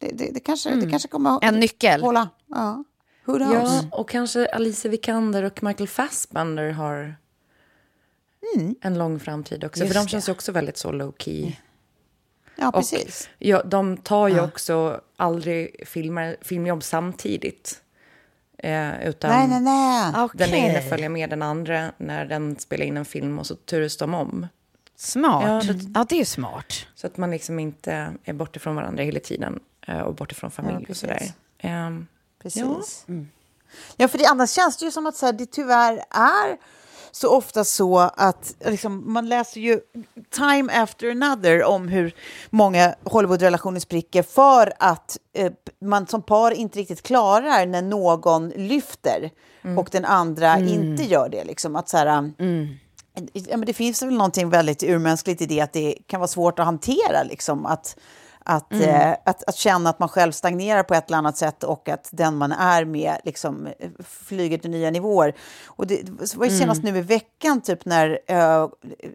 [0.00, 2.02] Det, det, det, kanske, det kanske kommer att En nyckel.
[2.02, 2.28] hålla.
[2.46, 2.84] Ja.
[3.26, 7.16] Ja, och kanske Alicia Vikander och Michael Fassbender har
[8.80, 9.80] en lång framtid också.
[9.80, 10.10] Just för de det.
[10.10, 11.52] känns ju också väldigt så low key.
[12.56, 13.28] Ja, Och precis.
[13.38, 17.82] ja, de tar ju också aldrig filmer, filmjobb samtidigt.
[18.58, 20.12] Eh, utan Nej, nej, nej.
[20.12, 20.58] den Okej.
[20.60, 24.14] ena följer med den andra när den spelar in en film och så turas de
[24.14, 24.46] om.
[24.96, 25.44] Smart.
[25.46, 26.72] Ja, Ja, det- det är smart.
[26.94, 29.60] Så att man liksom inte är borta från varandra hela tiden.
[29.86, 31.00] eh, Och borta från familj och precis.
[31.00, 31.22] sådär.
[31.58, 32.06] Ehm,
[32.42, 33.04] Precis.
[33.96, 36.56] Ja, för det, annars känns det ju som att så här, det tyvärr är
[37.16, 39.80] så ofta så att liksom, man läser ju
[40.30, 42.14] time after another om hur
[42.50, 49.30] många Hollywood-relationer spricker för att eh, man som par inte riktigt klarar när någon lyfter
[49.78, 51.44] och den andra inte gör det.
[51.44, 52.32] Liksom, att så här,
[53.32, 56.58] Ja, men det finns väl någonting väldigt urmänskligt i det att det kan vara svårt
[56.58, 57.22] att hantera.
[57.22, 57.96] Liksom, att,
[58.48, 61.88] att, eh, att, att känna att man själv stagnerar på ett eller annat sätt och
[61.88, 63.68] att den man är med liksom,
[64.04, 65.34] flyger till nya nivåer.
[65.66, 68.68] Och det, det var ju senast nu i veckan typ när eh,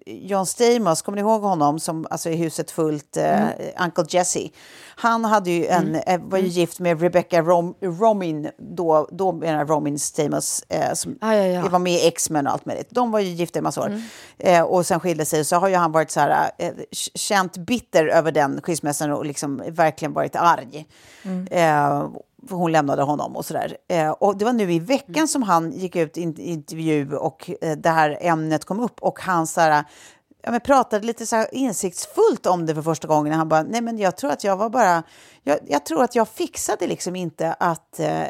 [0.05, 3.47] John Stamos, kommer ni ihåg honom som alltså, är huset fullt, eh,
[3.83, 4.49] Uncle Jesse?
[4.95, 9.65] Han hade ju en, eh, var ju gift med Rebecca Rom, Romin, då, då menar
[9.65, 11.69] Romin Stamos, eh, som Ja, ja, ja.
[11.69, 12.87] var med i X-Men och allt möjligt.
[12.89, 14.01] De var ju gifta i massa år.
[14.37, 15.45] Eh, och sen skilde sig.
[15.45, 16.51] Så har ju han varit så här,
[17.15, 20.85] känt bitter över den skilsmässan och liksom verkligen varit arg.
[21.51, 22.09] Eh,
[22.47, 23.77] för hon lämnade honom och sådär.
[23.87, 27.77] Eh, och det var nu i veckan som han gick ut i intervju och eh,
[27.77, 28.99] det här ämnet kom upp.
[28.99, 29.83] Och han så här,
[30.43, 33.33] ja, men pratade lite så insiktsfullt om det för första gången.
[33.33, 35.03] Han bara, nej men jag tror att jag var bara,
[35.43, 38.23] jag, jag tror att jag fixade liksom inte att, eh,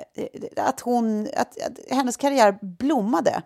[0.57, 3.41] att, hon, att, att hennes karriär blommade.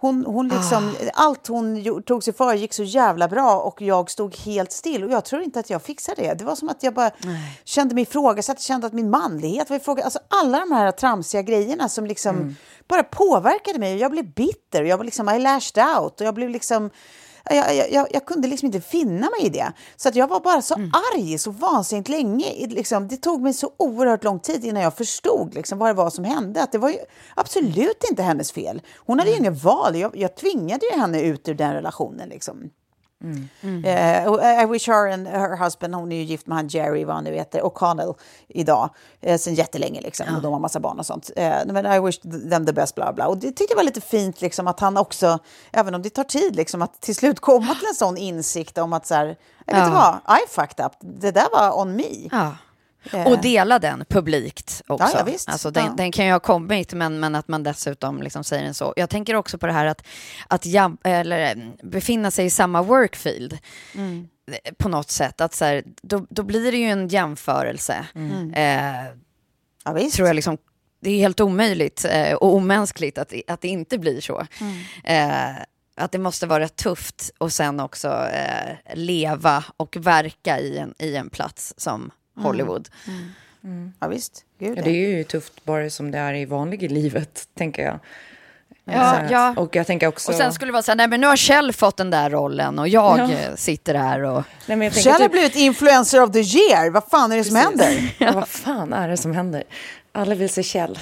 [0.00, 4.36] Hon, hon liksom, Allt hon tog sig för gick så jävla bra och jag stod
[4.36, 5.04] helt still.
[5.04, 6.34] Och jag tror inte att jag fixade det.
[6.34, 7.10] Det var som att jag bara
[7.64, 10.04] kände mig ifrågasatt, kände att min manlighet var ifrågasatt.
[10.04, 12.56] Alltså alla de här tramsiga grejerna som liksom
[12.88, 13.96] bara påverkade mig.
[13.96, 16.90] Jag blev bitter, jag var liksom, I lashed out och jag blev liksom
[17.50, 19.72] jag, jag, jag, kunde liksom inte finna mig i det.
[19.96, 22.66] Så att jag var bara så arg så vansinnigt länge.
[22.66, 26.10] Liksom, det tog mig så oerhört lång tid innan jag förstod liksom, vad det var
[26.10, 26.62] som hände.
[26.62, 26.94] Att det var
[27.34, 28.82] absolut inte hennes fel.
[28.96, 29.96] Hon hade ju ingen val.
[29.96, 32.28] Jag, jag tvingade ju henne ut ur den relationen.
[32.28, 32.70] Liksom.
[33.84, 37.04] Eh, och I wish her and her husband, hon är ju gift med han Jerry,
[37.04, 38.14] vad han nu heter, O'Connell
[38.48, 41.30] idag, eh, sen jättelänge liksom, och de har massa barn och sånt.
[41.36, 42.18] Eh, men I wish
[42.50, 43.26] them the best, bla bla.
[43.26, 45.38] Och det tyckte jag var lite fint liksom att han också,
[45.72, 48.92] även om det tar tid, liksom att till slut komma till en sån insikt om
[48.92, 49.26] att så här,
[49.66, 52.28] vet du vad, I fucked up, det där var on me.
[52.30, 52.52] Ja.
[53.12, 53.26] Eh.
[53.26, 55.06] Och dela den publikt också.
[55.12, 55.48] Ja, ja, visst.
[55.48, 55.94] Alltså, den, Ja.
[55.96, 58.92] den kan ju ha kommit, men, men att man dessutom liksom säger den så.
[58.96, 60.06] Jag tänker också på det här att,
[60.48, 63.58] att jam, eller, eh, befinna sig i samma workfield.
[63.94, 64.28] Mm.
[64.64, 65.40] eh, På något sätt.
[65.40, 68.06] Att så här, då, då blir det ju en jämförelse.
[68.14, 68.54] Mm.
[68.54, 69.12] Eh,
[69.84, 70.16] Ja, visst.
[70.16, 70.58] tror jag liksom,
[71.00, 74.46] det är helt omöjligt eh, och omänskligt att, att det inte blir så.
[75.04, 75.50] Eh,
[75.96, 81.16] att det måste vara tufft och sen också eh, leva och verka i en, i
[81.16, 82.10] en plats som
[82.42, 82.88] Hollywood.
[84.00, 84.44] Ja, visst.
[84.58, 87.98] Gud, Ja, det är ju tufft bara som det är i vanliga livet, tänker jag.
[88.84, 89.54] Ja, ja.
[89.56, 90.28] Och jag tänker också...
[90.32, 92.30] Och sen skulle det vara så här, nej men nu har Kjell fått den där
[92.30, 93.32] rollen och jag Ja.
[93.32, 94.42] eh, sitter här och...
[94.66, 97.36] Nej, men jag tänker Kjell har typ- blivit influencer of the year, vad fan är
[97.36, 98.14] det som händer?
[98.18, 98.32] Ja.
[98.32, 99.62] Vad fan är det som händer?
[100.12, 100.98] Alla vill se Kjell.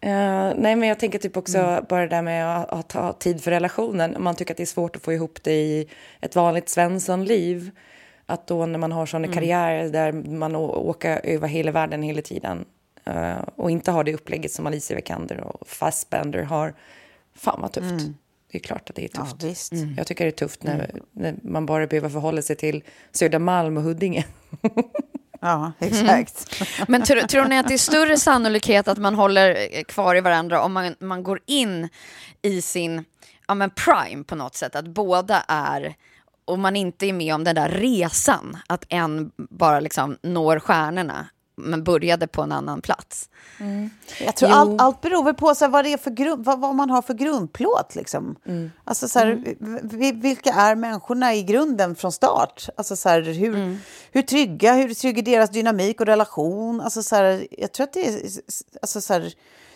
[0.00, 0.10] Eh,
[0.56, 1.84] nej, men jag tänker typ också Mm.
[1.88, 4.16] bara det där med att, att ha tid för relationen.
[4.16, 5.88] Om man tycker att det är svårt att få ihop det i
[6.20, 7.70] ett vanligt Svensson-liv.
[8.30, 9.34] Att då när man har sådana Mm.
[9.34, 12.64] karriärer där man åker över hela världen hela tiden
[13.04, 16.74] eh, och inte har det upplägget som Alicia Vikander och Fassbender har.
[17.36, 18.04] Fan vad tufft.
[18.52, 19.26] Det är klart att det är Mm.
[19.26, 19.42] Ja, tufft.
[19.44, 19.72] visst.
[19.96, 23.82] Jag tycker det är tufft när, när man bara behöver förhålla sig till Södermalm och
[23.82, 24.24] Huddinge.
[25.40, 26.62] Ja, exakt.
[26.88, 30.20] Men tro, tror ni att det är större sannolikhet att man håller eh, kvar i
[30.20, 31.88] varandra om man, man går in
[32.42, 33.04] i sin
[33.48, 34.76] ja, men prime på något sätt?
[34.76, 35.94] Att båda är,
[36.48, 41.26] och man inte är med om den där resan, att en bara liksom når stjärnorna
[41.60, 43.28] men började på en annan plats.
[44.20, 46.60] Jag tror allt, allt beror väl på så här, vad, det är för grund, vad,
[46.60, 47.94] vad man har för grundplåt.
[47.94, 48.36] Liksom.
[48.84, 49.44] Alltså, så här,
[49.82, 52.68] vi- Vilka är människorna i grunden från start?
[52.76, 53.76] Alltså, så här, hur,
[54.12, 56.80] hur trygga, hur trygg är deras dynamik och relation?
[56.80, 58.14] Alltså, så jag tror att det är...
[58.82, 59.20] Alltså, så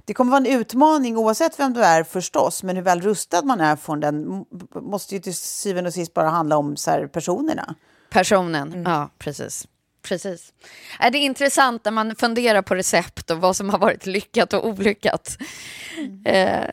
[0.05, 3.61] det kommer vara en utmaning oavsett vem du är förstås, men hur väl rustad man
[3.61, 7.75] är från den måste ju till syvende och sist bara handla om så här, personerna.
[8.11, 9.67] Personen, ja precis.
[10.03, 10.53] Precis.
[10.99, 14.53] Är det är intressant när man funderar på recept och vad som har varit lyckat
[14.53, 15.37] och olyckat.
[16.25, 16.65] Eh,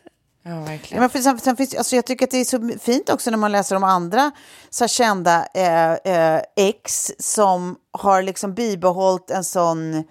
[0.44, 1.02] Ja, Ja, verkligen.
[1.02, 3.52] men sen, sen finns, alltså jag tycker att det är så fint också när man
[3.52, 4.32] läser om andra
[4.70, 10.04] så här kända eh, eh, ex som har liksom bibehållit en sån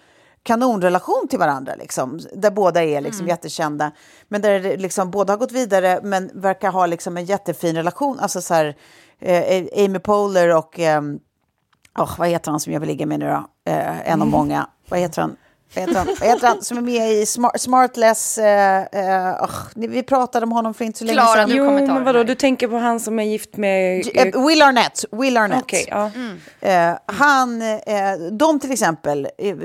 [0.42, 3.92] kanonrelation till varandra, liksom, där båda är liksom jättekända.
[4.28, 8.18] Men där liksom, båda har gått vidare men verkar ha liksom en jättefin relation.
[8.20, 8.76] Alltså så här,
[9.18, 10.78] eh, Amy Poehler och...
[10.78, 11.18] ehm,
[11.98, 13.46] åh, vad heter han som jag vill ligga med nu då?
[13.72, 14.66] Eh, en av många.
[14.88, 15.36] Vad heter han?
[15.74, 16.06] Vad heter han?
[16.20, 18.38] Vad heter han som är med i Smart, Smartless?
[18.38, 21.58] Eh, eh, ni- vi pratade om honom för inte så länge Klara, sedan.
[21.66, 24.06] kommentaren men vadå, du tänker på han som är gift med...
[24.14, 25.04] Eh, Will Arnett.
[25.12, 25.62] Will Arnett.
[25.62, 26.10] Okej, ja.
[26.60, 27.78] Eh, han, eh,
[28.32, 29.56] de till exempel, eh,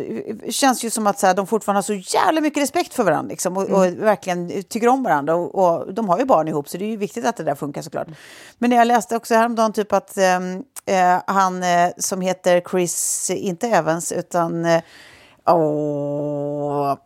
[0.50, 3.30] känns ju som att så här, de fortfarande har så jävla mycket respekt för varandra
[3.30, 5.36] liksom, och, och verkligen tycker om varandra.
[5.36, 7.56] Och, och de har ju barn ihop, så det är ju viktigt att det där
[7.56, 8.08] funkar såklart.
[8.58, 14.12] Men jag läste också häromdagen typ att eh, han eh, som heter Chris, inte Evans,
[14.12, 14.68] utan...
[15.48, 16.98] Eh, åh,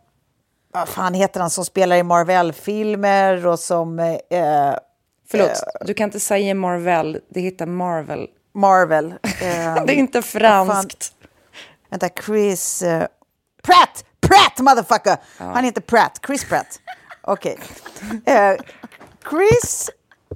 [0.73, 3.99] vad fan heter han som spelar i Marvel-filmer och som...
[3.99, 4.75] Eh,
[5.29, 8.27] Förlåt, du kan inte säga Marvel, det heter Marvel.
[8.53, 9.13] Marvel.
[9.41, 11.11] ehm, Det är inte franskt.
[11.89, 12.81] Vänta, Chris...
[12.81, 13.07] eh,
[13.63, 14.05] Pratt!
[14.21, 15.17] Pratt, motherfucker!
[15.37, 16.19] Han heter Pratt.
[16.25, 16.79] Chris Pratt.
[17.21, 17.57] Okej.
[18.25, 18.53] Eh,
[19.29, 19.89] Chris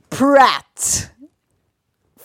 [0.09, 1.09] Pratt.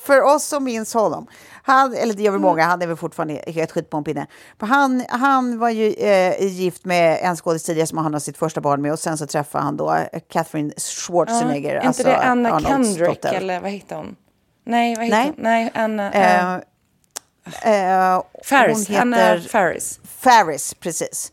[0.07, 1.27] För oss som minns honom.
[1.63, 4.27] Han, eller det gör väl många, han är väl fortfarande helt skit på en pinne.
[4.61, 8.61] För han, han var ju eh, gift med en skådespelare som han har sitt första
[8.61, 11.71] barn med och sen så träffade han då eh, Catherine Schwarzenegger.
[11.71, 13.35] är inte alltså det Anna Arnolds Kendrick dotter.
[13.35, 14.17] eller vad heter hon?
[14.65, 15.27] Nej, vad heter Nej.
[15.27, 15.35] hon?
[15.45, 16.13] Nej, Anna...
[16.13, 16.61] eh,
[17.63, 20.01] Eh, eh, hon Anna Faris.
[20.19, 21.33] Faris, precis.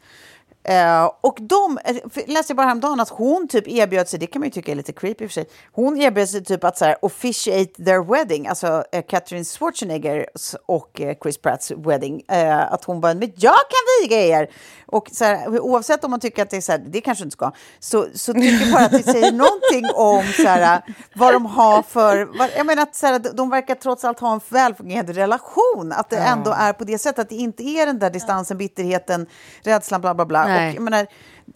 [0.63, 1.95] Eh, och de, eh,
[2.27, 4.75] läste jag bara häromdagen att hon typ erbjöd sig, det kan man ju tycka är
[4.75, 8.11] lite creepy i och för sig, hon erbjöd sig typ att så här, officiate their
[8.13, 13.31] wedding, alltså eh, Catherine Schwarzeneggers och eh, Chris Pratts wedding, eh, att hon bara, men
[13.35, 14.49] jag kan viga er!
[14.85, 17.33] Och så här, oavsett om man tycker att det är så här, det kanske inte
[17.33, 20.81] ska, så, så tycker jag bara att det säger någonting om så här,
[21.15, 24.33] vad de har för, vad, jag menar att så här, de verkar trots allt ha
[24.33, 27.99] en välfungerande relation, att det ändå är på det sättet, att det inte är den
[27.99, 29.27] där distansen, bitterheten,
[29.63, 30.52] rädslan, bla bla bla.
[30.53, 30.77] Nej.
[30.77, 31.07] Och, menar,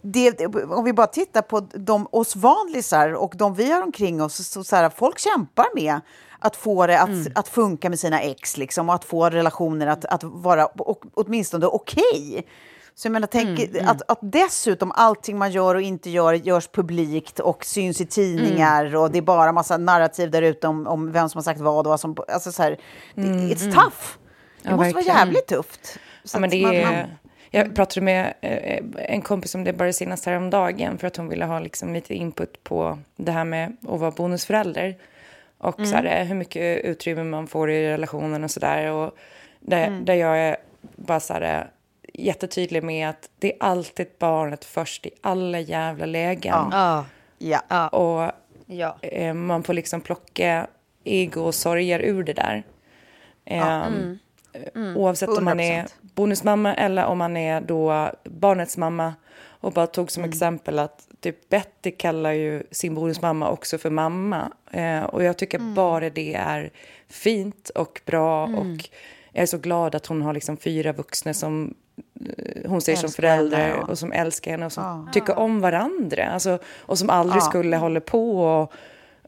[0.02, 4.48] det, om vi bara tittar på de, oss vanlisar och de vi har omkring oss,
[4.48, 6.00] så, så här, folk kämpar med
[6.38, 10.04] att få det att, att funka med sina ex liksom, och att få relationer att,
[10.04, 12.46] att vara och, åtminstone okej.
[12.94, 16.68] Så jag menar, tänk Mm, Att, att dessutom allting man gör och inte gör görs
[16.68, 19.00] publikt och syns i tidningar Mm.
[19.00, 21.78] och det är bara massa narrativ där ute om, om vem som har sagt vad
[21.86, 22.16] och vad som...
[22.28, 22.78] Alltså så här,
[23.14, 23.96] det, it's tough.
[24.62, 25.16] Det Ja, måste vara verkligen.
[25.18, 25.98] jävligt tufft.
[26.24, 27.10] Så Ja, men det man- är, man-
[27.50, 31.44] jag pratade med eh, en kompis om det bara senast häromdagen för att hon ville
[31.44, 34.96] ha liksom lite input på det här med att vara bonusförälder.
[35.58, 38.90] Och så här, hur mycket utrymme man får i relationen och sådär.
[38.92, 39.12] Och
[39.60, 40.56] där, där jag är
[40.96, 41.70] bara så här,
[42.14, 46.54] jättetydlig med att det är alltid barnet först i alla jävla lägen.
[46.72, 47.04] Ja.
[47.68, 47.88] Ja.
[47.88, 48.32] Och
[48.66, 48.96] Ja.
[49.02, 50.66] eh, man får liksom plocka
[51.04, 52.62] ego och sorger ur det där.
[54.52, 55.88] Eh, Oavsett om man är 100%.
[56.00, 59.14] bonusmamma eller om man är då barnets mamma.
[59.60, 64.52] Och bara tog som exempel att typ Betty kallar ju sin bonusmamma också för mamma.
[64.70, 66.70] Eh, och jag tycker bara det är
[67.08, 68.44] fint och bra.
[68.44, 68.88] Och
[69.32, 71.74] jag är så glad att hon har liksom fyra vuxna som
[72.20, 73.86] eh, hon ser som Älskar henne, föräldrar ja.
[73.86, 76.30] och som älskar henne och som tycker om varandra.
[76.30, 78.72] Alltså, och som aldrig skulle hålla på och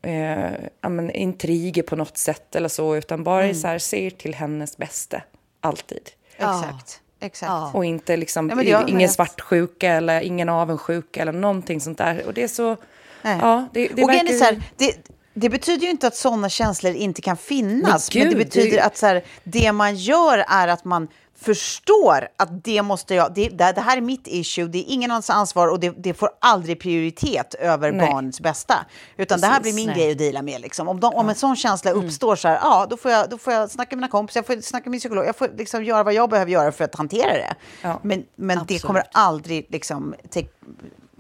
[0.03, 4.34] eh, ja, men, intriger på något sätt eller så, utan bara så här, ser till
[4.34, 5.22] hennes bästa,
[5.61, 6.11] alltid.
[6.36, 7.01] Exakt.
[7.22, 7.74] Exakt.
[7.74, 9.12] Och inte liksom, Ja, men det har- ingen vet.
[9.12, 12.26] svartsjuka eller ingen avundsjuka eller någonting sånt där.
[12.26, 12.76] Och det är så,
[13.22, 13.38] Nej.
[13.40, 14.96] ja, det, det och verkar är så här, det,
[15.34, 18.14] det betyder ju inte att sådana känslor inte kan finnas.
[18.14, 21.09] Nej, men det gud, betyder det- att så här, det man gör är att man
[21.41, 25.30] förstår att det måste jag, det, det, här är mitt issue, det är ingen annans
[25.30, 28.11] ansvar och det, det får aldrig prioritet över Nej.
[28.11, 28.74] barnets bästa.
[29.16, 29.97] Utan det här blir min Nej.
[29.97, 30.61] grej att deala med.
[30.61, 30.88] Liksom.
[30.88, 32.05] Om, de, om en sån känsla Mm.
[32.05, 34.47] uppstår så här, ja, då får, jag, då får jag snacka med mina kompisar, jag
[34.47, 36.95] får snacka med min psykolog, jag får liksom göra vad jag behöver göra för att
[36.95, 37.55] hantera det.
[37.82, 38.01] Ja.
[38.03, 40.49] Men, men det kommer aldrig liksom, take,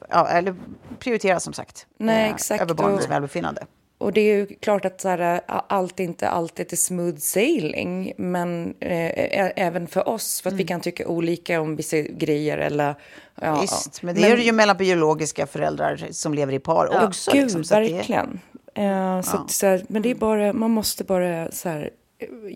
[0.08, 0.56] ja, eller
[0.98, 1.86] prioriteras som sagt.
[1.98, 2.62] Nej, eh.
[2.62, 3.66] Över barnets välbefinnande.
[4.00, 8.74] Och det är ju klart att så här, allt inte alltid är smooth sailing, men
[8.80, 12.94] eh, även för oss, för att vi kan tycka olika om vissa grejer eller...
[13.42, 17.30] Ja, Visst, men det är det ju mellan biologiska föräldrar som lever i par också.
[17.32, 18.40] Gud, liksom, att det- verkligen.
[18.74, 21.90] Eh, så att, så här, men det är bara, man måste bara så här,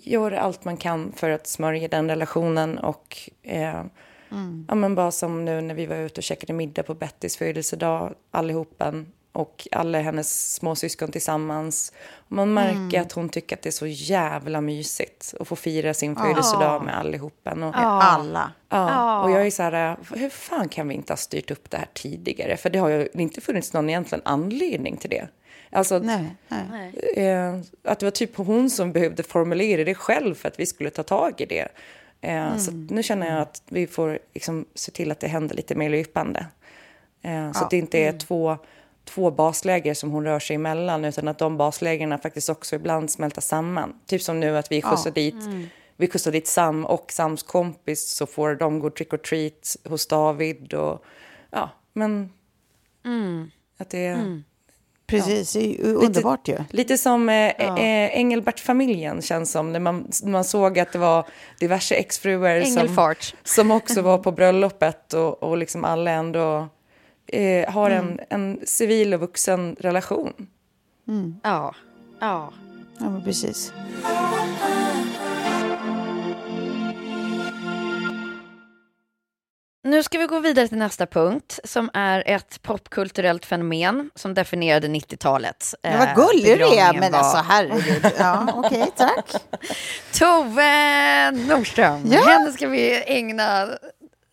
[0.02, 2.78] göra allt man kan för att smörja den relationen.
[2.78, 3.82] Och eh,
[4.68, 8.14] ja, men bara som nu när vi var ute och käkade middag på Bettys födelsedag,
[8.30, 9.06] allihopen.
[9.34, 11.92] Och alla hennes småsyskon tillsammans.
[12.28, 16.16] Man märker att hon tycker att det är så jävla mysigt att få fira sin
[16.16, 17.62] födelsedag med allihopen.
[17.62, 18.52] Och, Alla.
[18.68, 21.76] Ja, och jag är så här, hur fan kan vi inte ha styrt upp det
[21.76, 22.56] här tidigare?
[22.56, 25.28] För det har ju inte funnits någon egentligen anledning till det.
[25.70, 26.92] Alltså, Nej, nej.
[27.16, 27.54] eh,
[27.84, 31.02] att det var typ hon som behövde formulera det själv för att vi skulle ta
[31.02, 31.68] tag i det.
[32.20, 35.56] Eh, Så att nu känner jag att vi får liksom se till att det händer
[35.56, 36.46] lite mer löpande.
[37.22, 38.58] Eh, så att det inte är två,
[39.04, 43.40] två basläger som hon rör sig emellan utan att de baslägerna faktiskt också ibland smälter
[43.40, 44.00] samman.
[44.06, 45.34] Typ som nu att vi skjutsar dit
[45.96, 50.06] vi skjutsar dit Sam och Sams kompis så får de gå trick or treat hos
[50.06, 51.04] David och
[51.50, 52.32] ja, men
[53.78, 54.42] att det är
[55.06, 56.58] Precis, det är underbart ju.
[56.70, 61.26] Lite som eh, eh, Engelbert-familjen känns som när man, när man såg att det var
[61.60, 66.68] diverse exfruar som, som också var på bröllopet och, och liksom alla ändå
[67.26, 70.32] eh, har en, en civil och vuxen relation.
[71.42, 71.74] Ja.
[72.20, 72.52] Ja.
[72.98, 73.72] Ja, men precis.
[79.86, 84.88] Nu ska vi gå vidare till nästa punkt som är ett popkulturellt fenomen som definierade
[84.88, 85.74] 90-talet.
[85.82, 88.06] Men vad Eh, gullig du är, men var alltså herregud.
[88.18, 89.30] Ja, okej, tack.
[90.12, 92.02] Tove Nordström.
[92.12, 92.20] Ja.
[92.26, 93.68] Henne ska vi ägna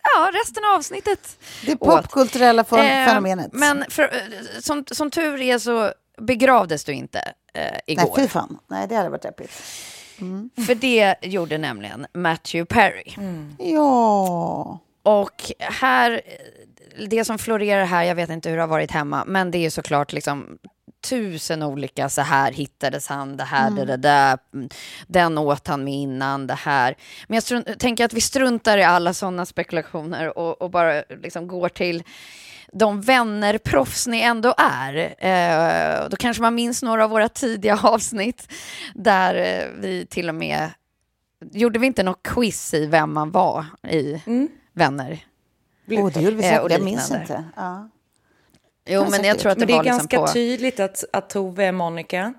[0.03, 3.53] ja, resten av avsnittet Det popkulturella Eh, fenomenet.
[3.53, 7.19] Men för, eh, som, som tur är så begravdes du inte
[7.53, 8.15] eh, Nej, igår.
[8.17, 8.57] fy fan.
[8.67, 9.51] Nej, det hade varit deppigt.
[10.65, 13.13] För det gjorde nämligen Matthew Perry.
[13.73, 14.79] Ja.
[15.03, 16.21] Och här,
[17.09, 19.59] det som florerar här, jag vet inte hur det har varit hemma, men det är
[19.59, 20.57] ju såklart liksom
[21.01, 24.69] tusen olika, så här hittades han, det här, det, det där, mm,
[25.07, 26.95] den åt han med innan, det här.
[27.27, 31.47] Men jag strunt, tänker att vi struntar i alla sådana spekulationer och, och bara liksom
[31.47, 32.03] går till
[32.73, 34.95] de vänner, proffs ni ändå är.
[35.17, 38.53] Eh, då kanske man minns några av våra tidiga avsnitt
[38.95, 40.69] där eh, vi till och med
[41.51, 44.21] Gjorde vi inte något quiz i vem man var i
[44.73, 45.25] Vänner?
[45.91, 46.63] Åh, det gjorde vi Eh, säkert.
[46.63, 47.43] och Jag minns inte.
[47.55, 47.89] Ja.
[48.85, 50.27] Jo, men jag tror att det, Men det är var liksom ganska på...
[50.27, 52.33] tydligt att, att Tove är Monica.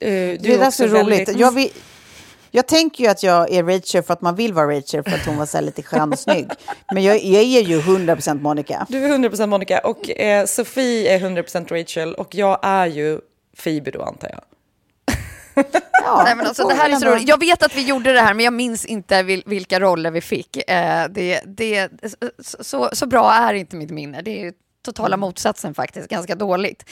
[0.00, 1.18] Eh, du Det är där så roligt.
[1.18, 1.70] väldigt- Jag, vill,
[2.50, 5.26] jag tänker ju att jag är Rachel för att man vill vara Rachel för att
[5.26, 6.46] hon var så lite skön och snygg.
[6.94, 8.86] Men jag, jag är ju 100% Monica.
[8.88, 13.20] Du är 100% Monica och eh, Sofie är 100% Rachel och jag är ju
[13.64, 14.40] Phoebe då antar jag.
[16.04, 17.28] Ja, Nej, men alltså, det här är så roligt.
[17.28, 20.20] Jag vet att vi gjorde det här, men jag minns inte vil- vilka roller vi
[20.20, 20.70] fick.
[20.70, 21.88] Eh, det, det,
[22.60, 24.22] så- så, bra är inte mitt minne.
[24.22, 24.52] Det är
[24.82, 25.20] totala Mm.
[25.20, 26.90] motsatsen faktiskt, ganska dåligt.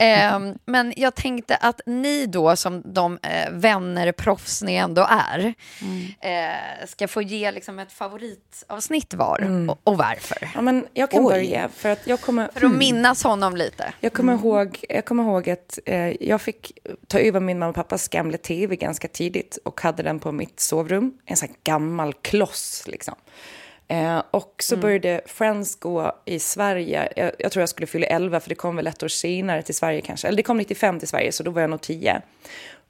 [0.00, 5.54] Eh, men jag tänkte att ni då, som de eh, vänner, proffs ni ändå är,
[5.82, 6.06] Mm.
[6.20, 10.50] eh, ska få ge liksom ett favoritavsnitt var och, och varför.
[10.54, 11.32] Ja, men jag kan Oj.
[11.32, 12.48] börja, för att jag kommer...
[12.54, 13.92] För att minnas honom lite.
[14.00, 16.72] Jag kommer, ihåg, jag kommer ihåg att eh, jag fick
[17.06, 20.60] ta över min mamma och pappas gamla tv ganska tidigt och hade den på mitt
[20.60, 21.12] sovrum.
[21.24, 23.14] En sån här gammal kloss liksom.
[23.88, 27.12] Eh, och så började Friends gå i Sverige.
[27.16, 29.74] Jag, jag tror jag skulle fylla 11 för det kom väl ett år senare till
[29.74, 30.28] Sverige kanske.
[30.28, 32.22] Eller det kom 95 till Sverige så då var jag nog 10.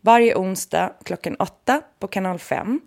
[0.01, 2.80] Varje onsdag klockan 8 på kanal 5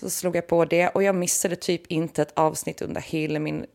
[0.00, 3.66] så slog jag på det och jag missade typ inte ett avsnitt under hela min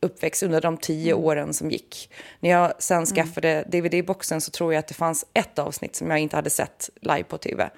[0.00, 2.10] uppväxt under de tio åren som gick.
[2.40, 6.18] När jag sen skaffade DVD-boxen så tror jag att det fanns ett avsnitt som jag
[6.18, 7.70] inte hade sett live på tv.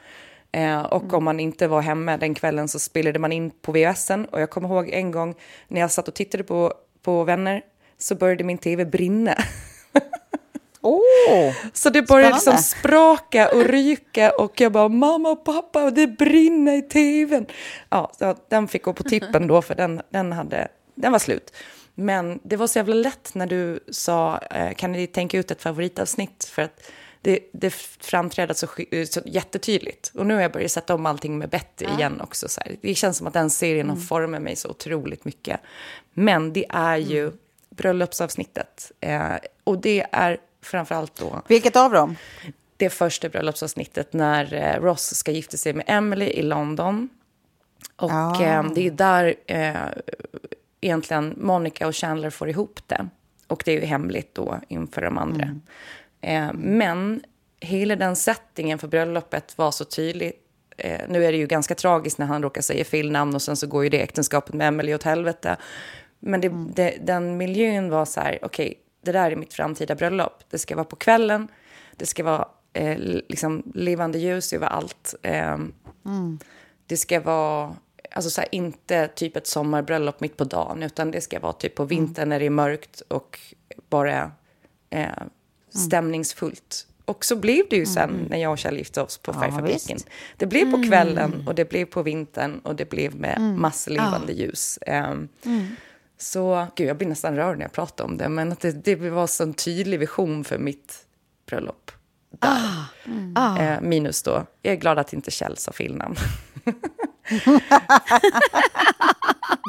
[0.53, 4.25] Eh, och om man inte var hemma den kvällen så spelade man in på VHSen.
[4.25, 5.35] Och jag kommer ihåg en gång
[5.69, 7.63] när jag satt och tittade på, på Vänner
[7.99, 9.35] så började min tv brinna.
[10.83, 11.55] Åh!
[11.73, 16.77] Så det började liksom spraka och ryka och jag bara mamma och pappa det brinner
[16.77, 17.47] i tvn.
[17.89, 18.13] Ja,
[18.49, 21.53] den fick gå på tippen då för den, den, hade, den var slut.
[21.95, 25.63] Men det var så jävla lätt när du sa eh, kan ni tänka ut ett
[25.63, 26.91] favoritavsnitt för att
[27.23, 30.13] det, det framträdde så, sk- så jättetydligt.
[30.15, 32.49] Och nu har jag börjat sätta om allting med Betty igen också.
[32.49, 32.77] Så här.
[32.83, 35.61] Det känns som att den serien har format mig så otroligt mycket.
[36.13, 37.33] Men det är ju
[37.71, 38.93] bröllopsavsnittet.
[39.01, 39.33] Eh,
[39.65, 42.17] och det är framförallt då Vilket av dem?
[42.77, 47.09] det första bröllopsavsnittet när eh, Ross ska gifta sig med Emily i London.
[47.97, 48.43] Och Ah.
[48.43, 49.75] eh, det är där eh,
[50.81, 53.09] egentligen Monica och Chandler får ihop det.
[53.47, 55.61] Och det är ju hemligt då inför de andra.
[56.21, 57.23] Eh, men
[57.61, 60.33] hela den settingen för bröllopet var så tydlig.
[60.77, 63.57] Eh, nu är det ju ganska tragiskt när han råkar säga fel namn och sen
[63.57, 65.57] så går ju det äktenskapet med Emily åt helvete.
[66.19, 70.45] Men det, det, den miljön var så här, okej, det där är mitt framtida bröllop.
[70.51, 71.49] Det ska vara på kvällen,
[71.97, 72.99] det ska vara eh,
[73.29, 75.15] liksom levande ljus över allt.
[75.23, 75.59] Eh,
[76.87, 77.77] Det ska vara,
[78.11, 81.75] alltså så här, inte typ ett sommarbröllop mitt på dagen, utan det ska vara typ
[81.75, 83.39] på vintern när det är mörkt och
[83.91, 84.33] bara
[84.91, 85.09] eh,
[85.71, 86.87] stämningsfullt.
[87.05, 89.97] Och så blev det ju sen när jag och Kjell gifte oss på Färgfabriken.
[89.97, 90.09] visst.
[90.37, 94.33] Det blev på kvällen och det blev på vintern och det blev med massor levande
[94.33, 94.79] ljus.
[94.87, 95.29] Ehm,
[96.19, 98.95] Så, gud, jag blir nästan rörd när jag pratar om det, men att det, det
[98.97, 101.07] var så en tydlig vision för mitt
[101.47, 101.91] bröllop.
[102.41, 102.51] Där.
[103.75, 106.17] Eh, minus då, jag är glad att inte Kjell sa fel namn.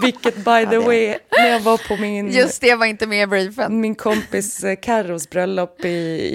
[0.02, 3.28] Vilket by the way, när jag var på min, Just det var inte med i
[3.28, 3.82] briefen.
[3.82, 5.90] min kompis eh, Carros bröllop i,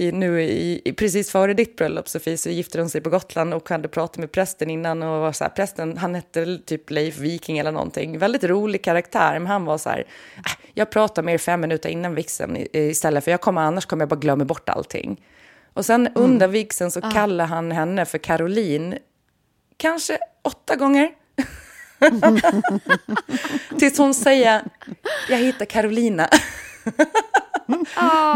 [0.06, 3.54] i, nu i, i, precis före ditt bröllop Sofie så gifte de sig på Gotland
[3.54, 7.18] och hade pratat med prästen innan och var så här, prästen han hette typ Leif
[7.18, 9.98] Viking eller någonting, väldigt rolig karaktär men han var så här,
[10.36, 14.02] "Äh, jag pratar med er fem minuter innan vigseln istället för jag kommer annars kommer
[14.02, 15.20] jag bara glömma bort allting.
[15.72, 18.98] Och sen under vigseln så kallar han henne för Caroline
[19.76, 21.10] kanske åtta gånger.
[23.78, 24.62] Tills hon säger,
[25.28, 26.28] jag heter Carolina.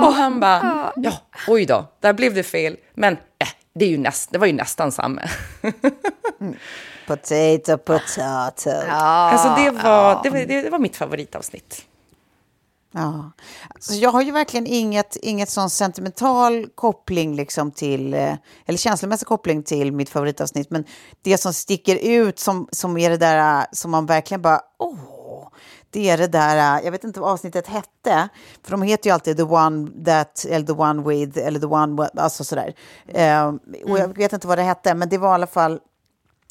[0.03, 1.13] Och han bara, ja,
[1.49, 2.77] oj då, där blev det fel.
[2.95, 5.23] Men äh, det, är ju näst, det var ju nästan samma.
[7.07, 8.71] Potato, potato.
[8.71, 9.31] Ja.
[9.31, 11.87] alltså det var, det, var, det var mitt favoritavsnitt.
[13.79, 18.35] Så jag har ju verkligen inget, inget sån sentimental koppling liksom till, eh,
[18.67, 20.71] eller känslomässig koppling till mitt favoritavsnitt.
[20.71, 20.85] Men
[21.23, 25.49] det som sticker ut som, som är det där eh, som man verkligen bara, åh,
[25.91, 28.29] det är det där, eh, jag vet inte vad avsnittet hette,
[28.63, 32.09] för de heter ju alltid the one that, eller the one with, eller the one,
[32.17, 32.75] alltså sådär.
[33.09, 33.49] Eh,
[33.85, 35.81] och jag vet inte vad det hette, men det var i alla fall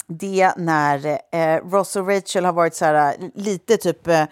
[0.09, 4.23] det när eh, Ross och Rachel har varit så här lite typ eh,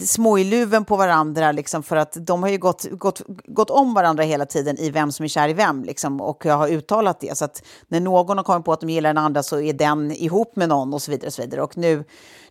[0.00, 3.94] små i luven på varandra liksom för att de har ju gått, gått, gått om
[3.94, 7.20] varandra hela tiden i vem som är kär i vem liksom och jag har uttalat
[7.20, 9.72] det så att när någon har kommit på att de gillar den andra så är
[9.72, 12.04] den ihop med någon och så vidare och så vidare och nu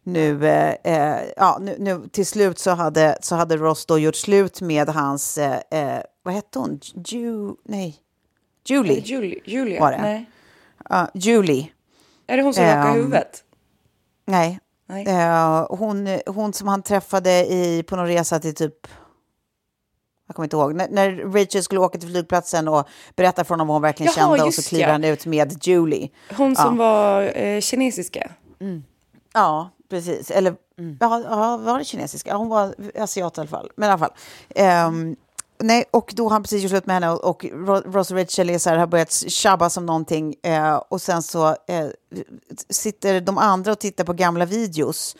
[0.03, 4.15] nu, eh, eh, ja, nu, nu till slut så hade, så hade Ross då gjort
[4.15, 6.79] slut med hans, eh, eh, vad hette hon?
[7.05, 7.95] Ju, nej,
[8.65, 9.01] Julie.
[9.05, 10.01] Julia, Julia Var det?
[10.01, 10.29] nej.
[10.89, 11.71] Ja, Julie.
[12.29, 13.43] Är det hon som rakar Ehm, huvudet?
[14.25, 14.59] Nej.
[14.87, 15.07] Nej.
[15.07, 18.87] Eh, hon, hon som han träffade i, på någon resa till typ...
[20.27, 20.75] Jag kommer inte ihåg.
[20.75, 24.27] När, när Rachel skulle åka till flygplatsen och berätta för honom vad hon verkligen Jaha,
[24.27, 24.91] kände och så kliver ja.
[24.91, 26.09] han ut med Julie.
[26.37, 28.31] Hon som var eh, kinesiska.
[29.33, 30.31] Ja, precis.
[30.31, 30.55] Eller
[30.99, 32.35] ja, ja, var det kinesiska?
[32.35, 33.71] Hon var asiat i alla fall.
[33.75, 34.13] Men i alla fall.
[34.55, 35.15] Ehm,
[35.63, 37.45] nej, och då har han precis gjort slut med henne och, och
[37.85, 40.35] Ross och Rachel är så här, har börjat tjabba som någonting.
[40.43, 41.87] Eh, och sen så eh,
[42.69, 45.15] sitter de andra och tittar på gamla videos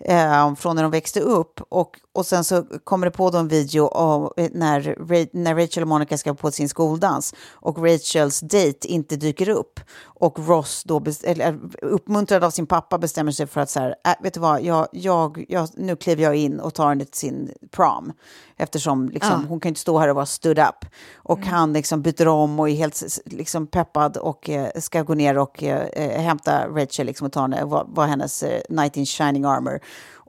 [0.00, 1.60] eh, från när de växte upp.
[1.68, 4.96] Och, och sen så kommer det på då en video av, eh, när,
[5.32, 9.80] när Rachel och Monica ska på sin skoldans och Rachels dejt inte dyker upp.
[10.02, 14.22] Och Ross, då eller, uppmuntrad av sin pappa, bestämmer sig för att så här, äh,
[14.22, 17.52] vet du vad, jag, jag, jag, nu kliver jag in och tar henne till sin
[17.70, 18.12] prom.
[18.56, 20.84] Eftersom liksom, hon kan inte stå här och vara stood up.
[21.16, 25.38] Och han liksom byter om och är helt liksom, peppad och eh, ska gå ner
[25.38, 29.06] och eh, eh, hämta Rachel liksom, och ta henne, vara var hennes eh, knight in
[29.06, 29.80] shining armor.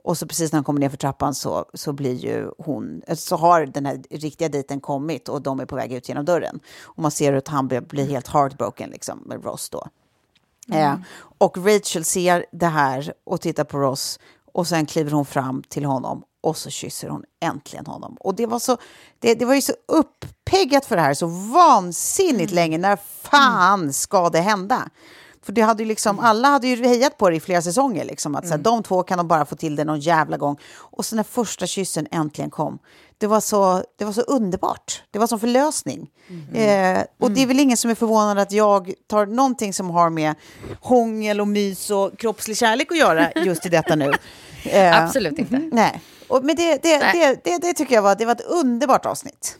[0.04, 3.36] Och så precis när han kommer ner för trappan så, så blir ju hon, så
[3.36, 6.60] har den här riktiga dejten kommit och de är på väg ut genom dörren.
[6.82, 9.88] Och man ser att han blir, helt heartbroken liksom med Ross då.
[10.72, 10.94] Eh,
[11.38, 14.18] och Rachel ser det här och tittar på Ross
[14.52, 18.16] och sen kliver hon fram till honom och så kysser hon äntligen honom.
[18.20, 18.76] Och det var, så,
[19.18, 22.78] det, det var ju så uppeggat för det här så vansinnigt länge.
[22.78, 24.90] När fan ska det hända?
[25.44, 28.04] För det hade ju liksom, alla hade ju hejat på det i flera säsonger.
[28.04, 30.56] Liksom, att så här, De två kan de bara få till det någon jävla gång.
[30.74, 32.78] Och så när första kyssen äntligen kom,
[33.18, 35.02] det var så, det var så underbart.
[35.10, 36.10] Det var som förlösning.
[36.54, 40.10] Eh, och det är väl ingen som är förvånad att jag tar någonting som har
[40.10, 40.34] med
[40.80, 44.12] hångel och mys och kroppslig kärlek att göra just i detta nu.
[44.64, 45.68] Eh, Absolut inte.
[45.72, 49.06] Nej, och, men det, det, det, det, det tycker jag var, det var ett underbart
[49.06, 49.58] avsnitt.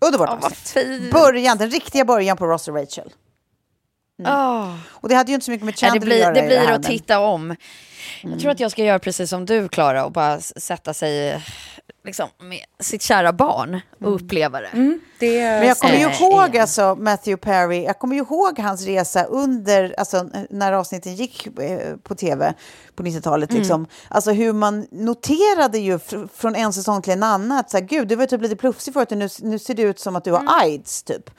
[0.00, 1.12] Underbart vad avsnitt.
[1.12, 3.12] Början, den riktiga början på Ross och Rachel.
[4.26, 4.74] Åh.
[4.90, 6.58] Och det hade ju inte så mycket med Chandler det blir, att göra det blir
[6.58, 7.56] här, att titta om.
[8.22, 11.42] Jag tror att jag ska göra precis som du, Klara, och bara sätta sig
[12.04, 14.98] liksom, med sitt kära barn och uppleva det.
[15.18, 16.62] Det, Men jag kommer ju Eh, ihåg igen.
[16.62, 21.96] alltså Matthew Perry, jag kommer ju ihåg hans resa under, alltså när avsnitten gick eh,
[21.96, 22.54] på tv
[22.94, 23.60] på 90-talet, Mm.
[23.60, 23.86] liksom.
[24.08, 27.84] Alltså hur man noterade ju fr- från en säsong till en annan, att så här,
[27.84, 30.24] gud, du var typ lite plufsig förut, och nu, nu ser det ut som att
[30.24, 30.52] du har Mm.
[30.60, 31.30] aids, typ.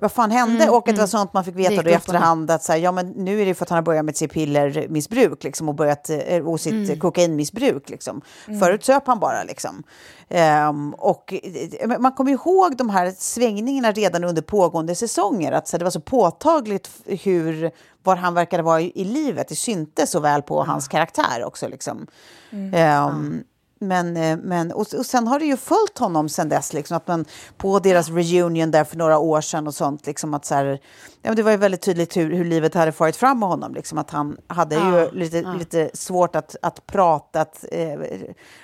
[0.00, 0.68] Vad fan hände?
[0.70, 2.92] och att det var sånt man fick veta då i efterhand, att så här, ja
[2.92, 6.10] men nu är det för att han har börjat med sitt pillermissbruk, liksom, och börjat,
[6.10, 6.98] eh, och sitt Mm.
[6.98, 8.20] kokainmissbruk, liksom.
[8.60, 9.82] Förut söp han bara, liksom.
[10.28, 11.34] Ehm, och
[11.80, 15.52] eh, man kommer ihåg de här svängningarna redan under pågående säsonger.
[15.52, 17.70] Att så det var så påtagligt hur,
[18.02, 19.48] var han verkade vara i, i livet.
[19.48, 21.68] Det syntes så väl på hans karaktär också.
[21.68, 22.06] Liksom.
[22.72, 23.44] Ehm,
[23.80, 27.06] men, eh, men, och, och sen har det ju följt honom sen dess, liksom, att
[27.06, 27.24] man
[27.56, 30.64] på deras reunion där för några år sedan och sånt, liksom att så här,
[31.22, 33.74] ja, men det var ju väldigt tydligt hur, hur livet hade farit fram med honom,
[33.74, 38.00] liksom, att han hade ju lite, lite svårt att, att prata, att, eh,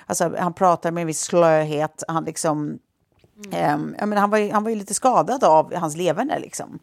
[0.05, 2.79] alltså, han pratar med en viss slöhet, han liksom
[3.51, 6.39] ehm, jag menar, han, var ju, han var ju lite skadad av hans leverne.
[6.39, 6.79] Liksom.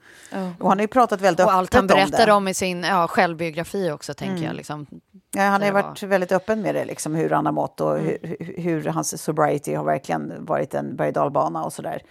[0.58, 2.32] Och han har ju pratat väldigt Och allt han öppet om berättar det.
[2.32, 4.54] om i sin ja, självbiografi också, tänker jag.
[4.54, 4.86] Liksom.
[5.34, 7.80] Ja, han har ju det varit väldigt öppen med det, liksom, hur han har mått
[7.80, 11.12] och hur, hur- hur hans sobriety har verkligen varit en berg
[11.64, 12.02] och sådär.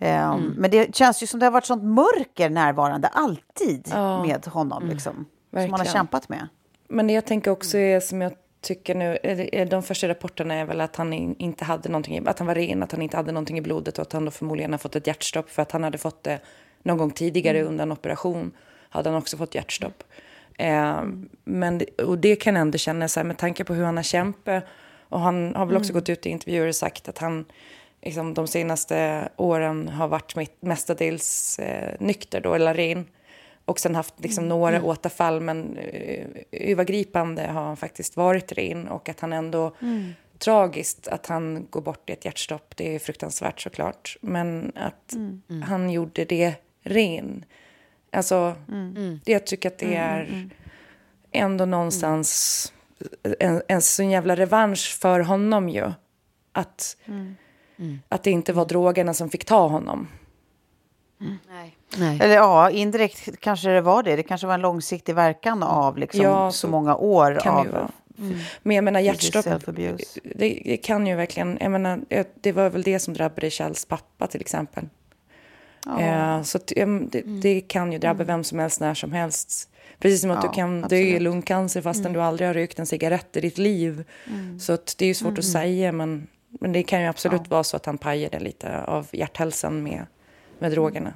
[0.00, 3.88] Um, Men det känns ju som det har varit sånt mörker närvarande alltid
[4.26, 6.48] med honom, liksom, som han har kämpat med.
[6.88, 10.54] Men det jag tänker också är som jag tycker nu, är- är de första rapporterna
[10.54, 13.02] är väl att han in- inte hade någonting, i- att han var ren, att han
[13.02, 15.62] inte hade någonting i blodet och att han då förmodligen har fått ett hjärtstopp för
[15.62, 16.38] att han hade fått det
[16.82, 18.52] någon gång tidigare under en operation.
[18.88, 20.04] Hade han också fått hjärtstopp.
[20.58, 21.02] Eh,
[21.44, 24.04] men, och det kan jag ändå känna så här med tanke på hur han har
[24.04, 24.64] kämpat
[25.08, 27.44] och han har väl också gått ut i intervjuer och sagt att han
[28.02, 33.06] liksom, de senaste åren har varit mestadels eh, nykter då, eller ren.
[33.66, 38.88] Och sen haft liksom några återfall, men eh, övergripande har han faktiskt varit ren.
[38.88, 39.76] Och att han ändå,
[40.38, 44.16] tragiskt att han går bort i ett hjärtstopp, det är fruktansvärt såklart.
[44.20, 45.16] Men att
[45.64, 47.44] han gjorde det ren.
[48.12, 48.54] Alltså,
[49.24, 50.48] det, jag tycker att det är
[51.32, 52.72] ändå någonstans
[53.40, 55.92] en, en sån jävla revansch för honom ju.
[56.52, 56.96] Att,
[58.08, 60.08] att det inte var drogerna som fick ta honom.
[61.18, 61.76] Nej.
[61.98, 62.18] Nej.
[62.22, 64.16] Eller ja, indirekt kanske det var det.
[64.16, 67.90] Det kanske var en långsiktig verkan av liksom, Ja, så, så många år av vara.
[68.62, 69.96] Men jag menar hjärtstopp, det,
[70.34, 72.00] det kan ju verkligen, jag menar,
[72.40, 74.88] det var väl det som drabbade Kjells pappa till exempel.
[76.00, 79.70] Eh, så att, eh, det, det kan ju drabba vem som helst när som helst.
[79.98, 82.86] Precis som att Ja, du kan dö i lungcancer fastän du aldrig har rökt en
[82.86, 84.04] cigarett i ditt liv.
[84.60, 86.26] Så att det är ju svårt att säga, men,
[86.60, 90.06] men det kan ju absolut vara så att han pajade lite av hjärthälsan med,
[90.58, 91.12] med drogerna.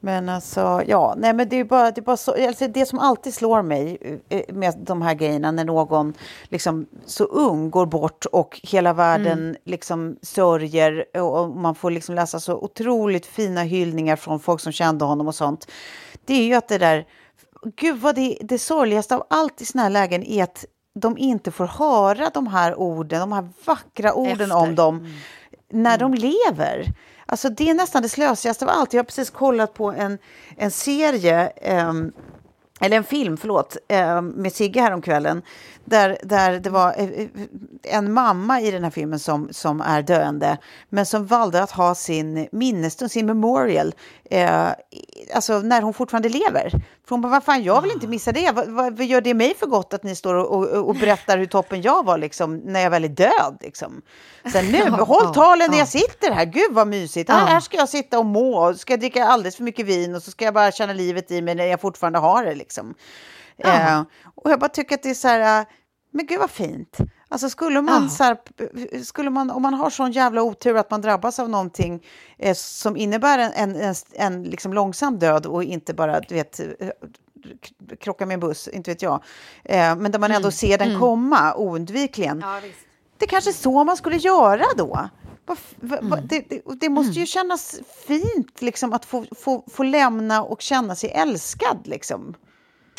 [0.00, 2.98] Men alltså, ja, nej men det är bara, det är bara så, alltså det som
[2.98, 3.98] alltid slår mig
[4.28, 9.56] eh, med de här grejerna när någon liksom så ung går bort och hela världen
[9.64, 15.04] liksom sörjer och, man får liksom läsa så otroligt fina hyllningar från folk som kände
[15.04, 15.70] honom och sånt.
[16.24, 17.06] Det är ju att det där,
[17.76, 21.50] gud vad det, det sorgligaste av allt i såna här lägen är att de inte
[21.50, 24.56] får höra de här orden, de här vackra orden Efter.
[24.56, 25.14] om dem
[25.74, 26.92] när de lever.
[27.26, 28.92] Alltså det är nästan det slösigaste av allt.
[28.92, 30.18] Jag har precis kollat på en,
[30.56, 32.12] en serie, ehm,
[32.80, 35.42] eller en film, förlåt, ehm, med Sigge häromkvällen.
[35.84, 37.28] Där, där det var eh, eh,
[37.82, 40.58] en mamma i den här filmen som, som är döende,
[40.88, 43.94] men som valde att ha sin minnesstund, sin memorial,
[44.30, 44.68] eh,
[45.34, 46.70] alltså när hon fortfarande lever.
[46.70, 48.50] För hon bara, vad fan, jag vill inte missa det.
[48.54, 51.38] Vad, vad, vad gör det mig för gott att ni står och, och, och berättar
[51.38, 53.58] hur toppen jag var liksom, när jag väl är död?
[53.60, 54.02] Liksom.
[54.52, 56.44] Sen nu, håll talen när jag sitter här.
[56.44, 57.30] Gud vad mysigt.
[57.30, 60.22] Här, här ska jag sitta och må och ska dricka alldeles för mycket vin och
[60.22, 62.54] så ska jag bara känna livet i mig när jag fortfarande har det.
[62.54, 62.94] Liksom.
[63.58, 64.02] Eh,
[64.34, 65.66] och jag bara tycker att det är så här, äh,
[66.10, 66.96] men gud vad fint.
[67.28, 70.90] Alltså skulle man, så här, p- skulle man, om man har sån jävla otur att
[70.90, 72.02] man drabbas av någonting
[72.38, 76.60] eh, som innebär en, en, en, en liksom långsam död och inte bara, du vet,
[76.60, 76.88] eh,
[78.00, 79.22] krocka med en buss, inte vet jag.
[79.64, 82.40] Eh, men där man ändå ser den komma oundvikligen.
[83.18, 85.08] Det är kanske är så man skulle göra då.
[85.46, 87.76] Vad f- va- va- Det, det, det måste ju kännas
[88.06, 91.78] fint liksom, att få, få, få lämna och känna sig älskad.
[91.84, 92.34] Liksom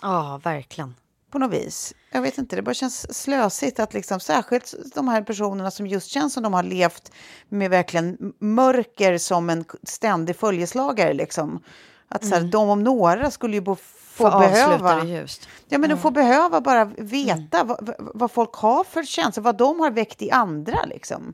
[0.05, 0.95] Ja, verkligen.
[1.31, 1.93] på något vis.
[2.11, 6.07] Jag vet inte, det bara känns slösigt att liksom, särskilt de här personerna som just
[6.07, 7.11] känns som de har levt
[7.49, 11.13] med verkligen mörker som en ständig följeslagare.
[11.13, 11.59] Liksom.
[12.07, 14.95] Att så här, de om några skulle ju bo, få, Få behöva...
[14.95, 15.49] det ljust.
[15.67, 19.57] Ja, men de får behöva bara veta vad, vad- vad folk har för känslor, vad
[19.57, 20.85] de har väckt i andra.
[20.85, 21.33] Liksom.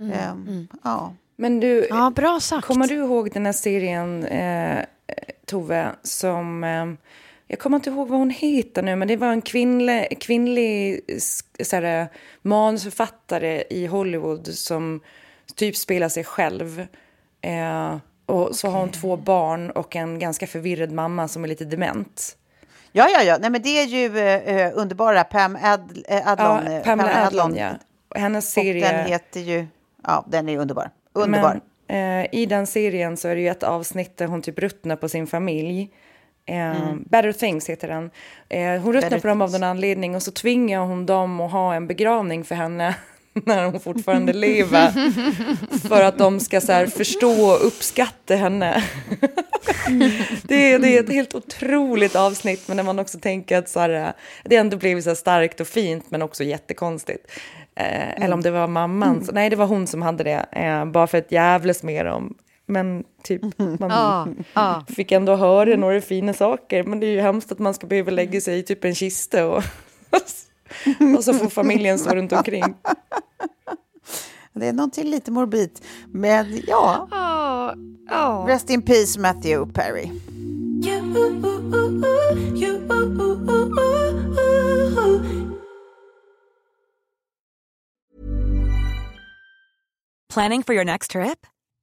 [0.00, 1.12] Ehm, Ja.
[1.36, 2.66] Men du, Ja, bra sagt.
[2.66, 4.84] kommer du ihåg den här serien, eh,
[5.46, 6.64] Tove, som...
[6.64, 6.86] Eh,
[7.48, 11.40] jag kommer inte ihåg vad hon heter nu, men det var en kvinnlig, kvinnlig s-
[11.62, 12.06] så här, eh,
[12.42, 15.00] manusförfattare i Hollywood som
[15.54, 16.86] typ spelar sig själv.
[17.40, 17.96] Eh,
[18.26, 22.36] och så har hon två barn och en ganska förvirrad mamma som är lite dement.
[22.92, 23.38] Ja, ja, ja.
[23.40, 26.66] Nej, men det är ju eh, underbara Pam Ad, eh, Adlon.
[26.66, 27.70] Ja, eh, Pamela Adlon, ja.
[28.08, 28.92] Och Hennes Och serie...
[28.92, 29.66] den heter ju...
[30.06, 30.90] Ja, den är underbar.
[31.12, 31.60] Underbar.
[31.86, 34.96] Men, eh, I den serien så är det ju ett avsnitt där hon typ ruttnar
[34.96, 35.90] på sin familj.
[36.48, 37.04] Eh, Mm.
[37.10, 38.10] Better things heter den.
[38.48, 41.74] Eh, hon ruttnar på dem av någon anledning och så tvingar hon dem att ha
[41.74, 42.94] en begravning för henne
[43.46, 44.90] när hon fortfarande lever.
[45.88, 48.84] För att de ska så här, förstå och uppskatta henne.
[50.42, 53.80] det, är, det är ett helt otroligt avsnitt men när man också tänker att så
[53.80, 54.12] här,
[54.44, 57.30] det ändå blev så starkt och fint men också jättekonstigt.
[57.74, 60.84] Eh, Eller om det var mamman, så, nej det var hon som hade det, eh,
[60.84, 62.34] bara för att jävlas med dem.
[62.70, 64.84] Men typ, man Ja, ja.
[64.88, 66.84] fick ändå höra några fina saker.
[66.84, 69.46] Men det är ju hemskt att man ska behöva lägga sig i typ en kista
[69.48, 69.62] och,
[71.18, 72.74] och så får familjen stå runt omkring.
[74.52, 75.70] Det är någonting lite morbid.
[76.06, 77.74] Men ja, Ja,
[78.10, 78.44] ja.
[78.48, 80.10] rest in peace Matthew Perry.
[90.28, 91.46] Planning for your next trip?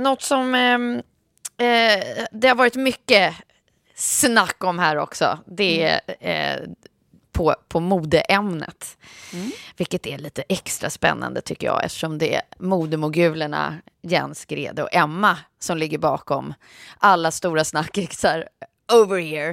[0.00, 0.96] Något som ehm,
[1.58, 3.34] eh, det har varit mycket
[3.94, 6.68] snack om här också, det är eh,
[7.32, 8.98] på, på modeämnet.
[9.76, 15.38] Vilket är lite extra spännande tycker jag eftersom det är modemogulerna Jens Grede och Emma
[15.58, 16.54] som ligger bakom
[16.98, 18.48] alla stora snackisar
[18.92, 19.50] over here.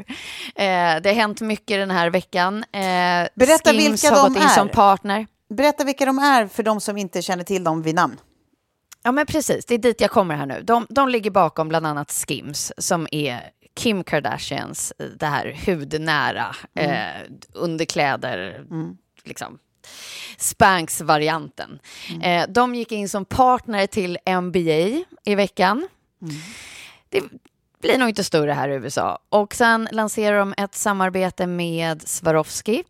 [0.56, 2.64] Eh, det har hänt mycket den här veckan.
[2.72, 4.56] Eh, Berätta Skims vilka har de gått in är.
[4.56, 5.28] som partner.
[5.50, 8.18] Berätta vilka de är för de som inte känner till dem vid namn.
[9.08, 9.66] Ja, men precis.
[9.66, 10.62] Det är dit jag kommer här nu.
[10.62, 13.41] De, de ligger bakom bland annat Skims, som är
[13.76, 17.22] Kim Kardashians, eh, det här hudnära, eh,
[17.53, 18.66] underkläder,
[19.24, 19.60] liksom.
[20.38, 21.80] Spanx-varianten.
[22.22, 25.88] Eh, de gick in som partner till NBA i veckan.
[27.10, 27.24] Det
[27.82, 29.20] blir nog inte större här i USA.
[29.30, 32.84] Och sen lanserar de ett samarbete med Swarovski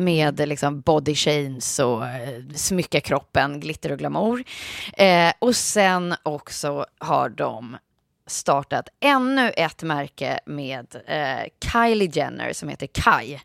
[0.00, 4.44] med liksom body chains och eh, smycka kroppen, glitter och glamour.
[4.96, 7.76] Eh, och sen också har de
[8.26, 13.40] startat ännu ett märke med eh, Kylie Jenner som heter Kai.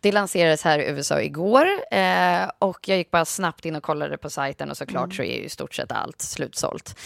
[0.00, 4.18] Det lanserades här i USA igår eh, och jag gick bara snabbt in och kollade
[4.18, 6.98] på sajten och såklart så är ju i stort sett allt slutsålt.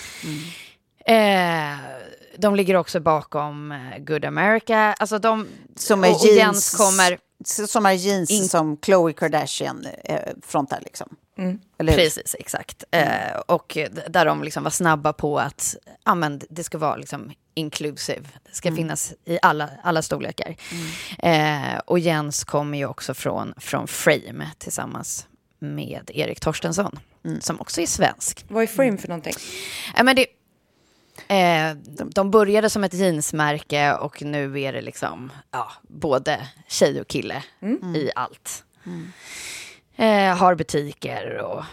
[1.07, 1.75] Eh,
[2.39, 4.95] de ligger också bakom eh, Good America.
[4.99, 7.19] Alltså de, Som är och, och jeans, Jens kommer...
[7.67, 11.17] som är jeans In- som Khloe Kardashian eh, frontar liksom.
[11.37, 11.59] Hur?
[11.87, 12.85] Precis, exakt.
[12.91, 13.79] Eh, och
[14.09, 18.23] där de liksom var snabba på att ja, men det ska vara liksom inclusive.
[18.51, 20.57] Det ska finnas i alla, alla storlekar.
[21.19, 25.27] Eh, och Jens kommer ju också från, från Frame tillsammans
[25.59, 26.99] med Erik Torstensson,
[27.41, 28.45] som också är svensk.
[28.49, 29.35] Vad är Frame för någonting?
[29.97, 30.27] Ja, men det,
[31.29, 37.01] eh, de, de började som ett jeansmärke och nu är det liksom ja, både tjej
[37.01, 37.43] och kille
[37.95, 38.65] i allt.
[39.97, 41.65] Eh, har butiker och,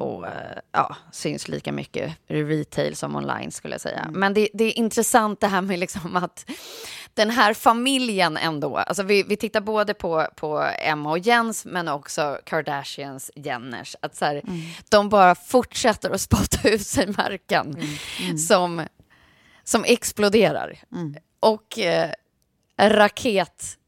[0.00, 4.08] och eh, ja, syns lika mycket i retail som online skulle jag säga.
[4.12, 6.50] Men det, det är intressant det här med liksom att
[7.14, 11.88] den här familjen ändå, alltså vi, vi tittar både på, på Emma och Jens men
[11.88, 14.42] också Kardashians, Jenners, att så här,
[14.88, 17.76] de bara fortsätter att spotta ut sig märken
[18.48, 18.82] som,
[19.64, 20.78] som exploderar.
[21.40, 22.10] Och eh,
[22.78, 23.78] raket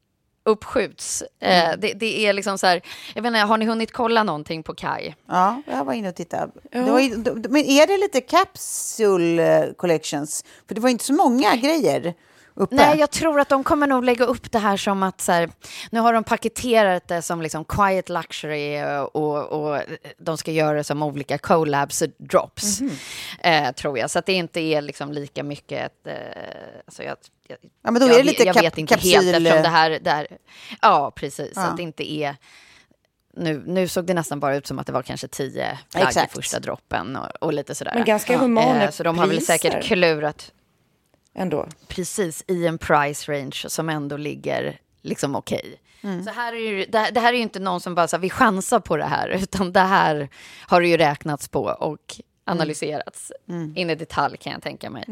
[0.43, 1.23] uppskjuts.
[1.39, 2.81] Eh, det, det är liksom så här,
[3.15, 5.13] jag vet inte, har ni hunnit kolla någonting på Kai?
[5.27, 6.51] Ja, jag var inne och tittade.
[6.71, 7.15] Det var ju,
[7.49, 10.45] men är det lite capsule eh, collections?
[10.67, 12.13] För det var inte så många grejer
[12.57, 12.75] uppe.
[12.75, 15.49] Nej, jag tror att de kommer nog lägga upp det här som att så här,
[15.91, 18.83] nu har de paketerat det som liksom quiet luxury
[19.13, 19.81] och, och
[20.17, 22.79] de ska göra det som olika collabs och drops,
[23.39, 24.09] eh, tror jag.
[24.11, 26.13] Så att det inte är liksom lika mycket ett, eh,
[26.85, 29.15] alltså jag, jag, Ja, men då är jag, det lite jag kap- vet inte kapsyl-
[29.15, 30.27] helt eftersom det här, det här
[30.81, 31.61] ja precis, Ja.
[31.61, 32.35] att det inte är
[33.39, 36.27] nu, nu såg det nästan bara ut som att det var kanske tio plagg i
[36.35, 37.91] första droppen och, och lite sådär.
[37.95, 39.53] Men ganska humana Eh, Så de har väl priser.
[39.57, 40.51] säkert klurat
[41.37, 41.67] Ändå.
[41.87, 45.75] precis i en price range som ändå ligger liksom okej.
[46.03, 46.23] Mm.
[46.23, 48.15] Så här är ju, det, här- det här är ju inte någon som bara så
[48.15, 50.29] här, vi chansar på det här, utan det här
[50.67, 52.15] har det ju räknats på och
[52.45, 53.73] analyserats Mm.
[53.77, 55.05] in i detalj kan jag tänka mig.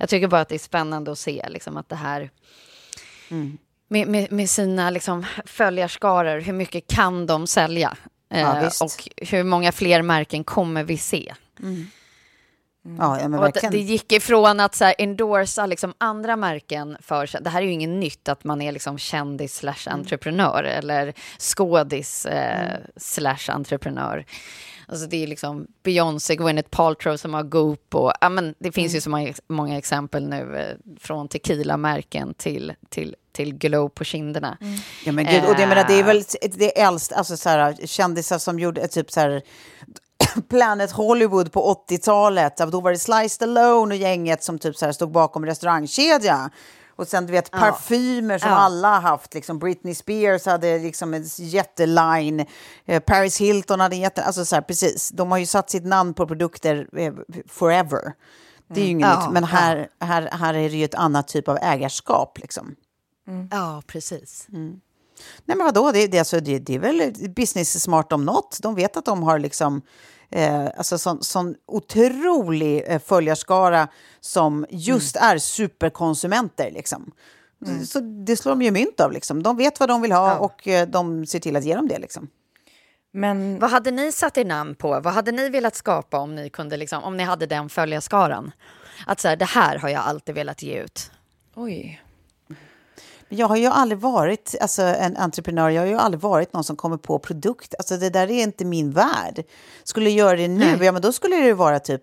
[0.00, 2.30] Jag tycker bara att det är spännande att se liksom, att det här
[3.30, 3.58] Mm.
[3.88, 7.96] med, med, med sina liksom, följarskaror, hur mycket kan de sälja?
[8.28, 11.34] Ja, Eh, och hur många fler märken kommer vi se?
[12.98, 13.72] Ja, ja, men verkligen.
[13.72, 17.30] det gick ifrån att så här, endorsa liksom andra märken för...
[17.40, 22.26] Det här är ju inget nytt, att man är liksom kändis slash entreprenör eller skådis
[22.26, 24.24] eh, slash entreprenör.
[24.90, 28.12] Alltså det är liksom Beyoncé, Gwyneth Paltrow som har Goop och...
[28.20, 33.16] Ja, men det finns ju så många, många exempel nu eh, från tequila-märken till, till,
[33.32, 34.56] till glow på kinderna.
[35.04, 36.06] Ja, men gud, och det, menar, det är Eh.
[36.06, 36.22] väl
[36.52, 39.42] det äldst, alltså så här, kändisar som gjorde typ så här
[40.48, 42.56] Planet Hollywood på 80-talet.
[42.56, 46.50] Då var det Sly Stallone och gänget som typ så här stod bakom restaurangkedja.
[46.96, 48.56] Och sen du vet parfymer som Ja.
[48.56, 49.34] alla har haft.
[49.34, 52.46] Liksom Britney Spears hade liksom en jätteline.
[52.86, 54.22] Eh, Paris Hilton hade en jätte...
[54.24, 55.08] Alltså så här, precis.
[55.08, 57.12] De har ju satt sitt namn på produkter eh,
[57.48, 58.12] forever.
[58.68, 59.32] Det är ju inget Ja, nytt.
[59.32, 62.38] Men här, här, här är det ju ett annat typ av ägarskap.
[62.38, 62.74] Liksom.
[63.50, 64.46] Ja, precis.
[65.44, 68.58] Nej men vadå, det, det, alltså, det, det är väl business smart om något.
[68.62, 69.82] De vet att de har liksom
[70.30, 73.88] eh, alltså sån, sån otrolig eh, följarskara
[74.20, 76.70] som just är superkonsumenter.
[76.70, 77.12] Liksom.
[77.86, 79.12] Så det slår de ju mynt av.
[79.12, 79.42] Liksom.
[79.42, 81.98] De vet vad de vill ha och eh, de ser till att ge dem det.
[81.98, 82.28] Liksom.
[83.12, 85.00] Men Vad hade ni satt er namn på?
[85.00, 88.52] Vad hade ni velat skapa om ni, kunde liksom, om ni hade den följarskaran?
[89.06, 91.10] Att så här, det här har jag alltid velat ge ut.
[91.54, 92.02] oj.
[93.28, 96.76] Jag har ju aldrig varit alltså, en entreprenör, jag har ju aldrig varit någon som
[96.76, 97.74] kommer på produkt.
[97.78, 99.44] Alltså, det där är inte min värld.
[99.84, 100.86] Skulle jag göra det nu, Nej.
[100.86, 102.02] ja, men då skulle det ju vara typ...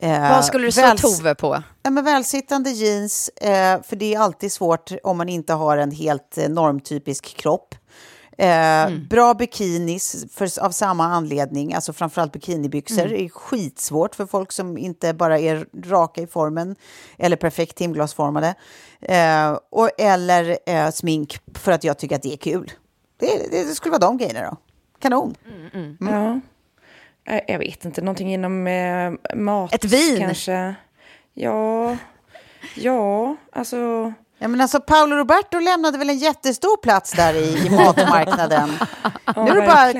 [0.00, 1.62] Eh, Vad skulle du slå Tove på?
[1.82, 5.90] Ja, men välsittande jeans, eh, för det är alltid svårt om man inte har en
[5.90, 7.74] helt eh, normtypisk kropp.
[8.40, 13.06] Eh, Bra bikinis för, av samma anledning, alltså framförallt bikinibyxor.
[13.06, 13.24] Mm.
[13.24, 16.76] är skitsvårt för folk som inte bara är raka i formen
[17.18, 18.54] eller perfekt timglasformade.
[19.00, 22.72] Eh, och, eller eh, smink för att jag tycker att det är kul.
[23.16, 24.56] Det, det, det skulle vara de grejerna då.
[25.00, 25.34] Kanon.
[26.00, 26.40] Ja.
[27.34, 30.18] Eh, Jag vet inte, någonting inom eh, mat Ett vin.
[30.18, 30.74] kanske.
[31.34, 31.96] Ja,
[32.76, 34.12] ja, alltså...
[34.42, 38.68] Ja, men alltså, Paolo Roberto lämnade väl en jättestor plats där i, i matmarknaden.
[39.36, 39.92] nu är det bara,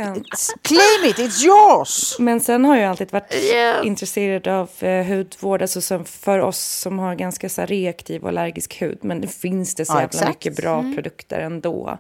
[0.63, 2.17] claim it, it's yours!
[2.19, 3.85] Men sen har jag alltid varit Yes.
[3.85, 8.29] intresserad av eh, hudvård, alltså som för oss som har ganska så här, reaktiv och
[8.29, 8.99] allergisk hud.
[9.03, 10.29] Men det finns det så Ja, jävla exakt.
[10.29, 11.99] mycket bra produkter ändå.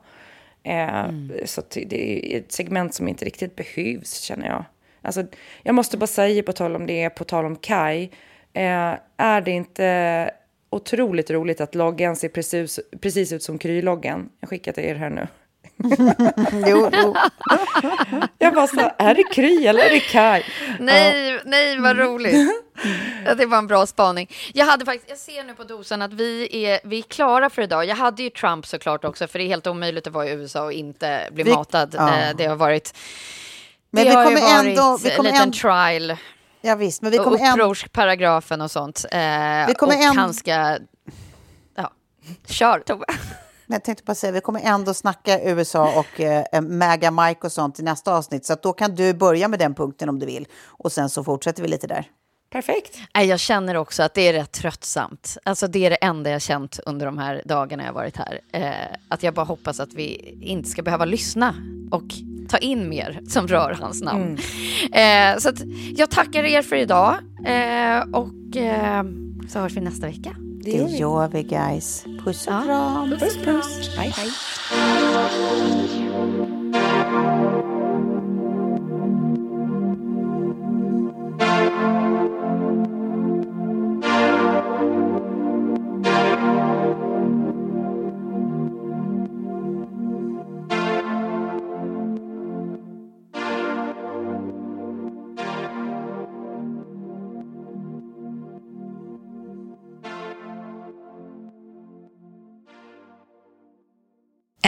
[0.62, 1.04] Eh,
[1.44, 4.64] Så att det är ett segment som inte riktigt behövs, känner jag.
[5.02, 5.24] Alltså,
[5.62, 8.02] jag måste bara säga, på tal om det, på tal om Kai,
[8.52, 10.30] eh, är det inte
[10.70, 14.28] otroligt roligt att loggan ser precis, precis ut som Kry-loggan?
[14.40, 15.26] Jag skickar till er här nu.
[16.66, 17.14] Jo, jo.
[18.38, 20.42] Jag bara så, är det Kry eller är det Kai?
[20.80, 22.34] Nej, nej vad roligt.
[23.26, 24.30] Ja, det var en bra spaning.
[24.54, 27.62] Jag, hade faktiskt, jag ser nu på dosan att vi är, vi är klara för
[27.62, 27.84] idag.
[27.84, 30.64] Jag hade ju Trump såklart också, för det är helt omöjligt att vara i USA
[30.64, 31.94] och inte bli Vi- matad.
[31.98, 32.16] ja.
[32.18, 32.94] Eh, Det har varit,
[33.90, 36.16] Men det vi har kommer ju varit ändå- vi en kommer liten ändå- trial.
[36.60, 37.50] Ja, visst, men vi och kommer ändå...
[37.64, 39.04] upprorsparagrafen och sånt.
[39.12, 39.18] Eh,
[39.66, 40.78] Vi kommer och en- han ska...
[41.76, 41.90] Ja,
[42.46, 43.04] kör Tove.
[43.66, 47.52] Men jag tänkte bara säga, vi kommer ändå snacka USA och eh, Maga Mike och
[47.52, 48.46] sånt i nästa avsnitt.
[48.46, 50.46] Så att då kan du börja med den punkten om du vill.
[50.66, 52.04] Och sen så fortsätter vi lite där.
[52.52, 52.98] Perfekt.
[53.12, 55.36] Jag känner också att det är rätt tröttsamt.
[55.44, 58.40] Alltså det är det enda jag känt under de här dagarna jag varit här.
[58.52, 61.54] Eh, att jag bara hoppas att vi inte ska behöva lyssna
[61.90, 62.02] och
[62.50, 64.38] ta in mer som rör hans namn.
[64.92, 65.62] Eh, så att
[65.96, 69.04] jag tackar er för idag eh, och eh,
[69.48, 70.36] så hörs vi nästa vecka.
[70.64, 72.04] Det gör vi guys.
[72.24, 73.10] Puss och kram.
[73.10, 73.96] Puss, puss.
[73.96, 74.30] Hej, hej.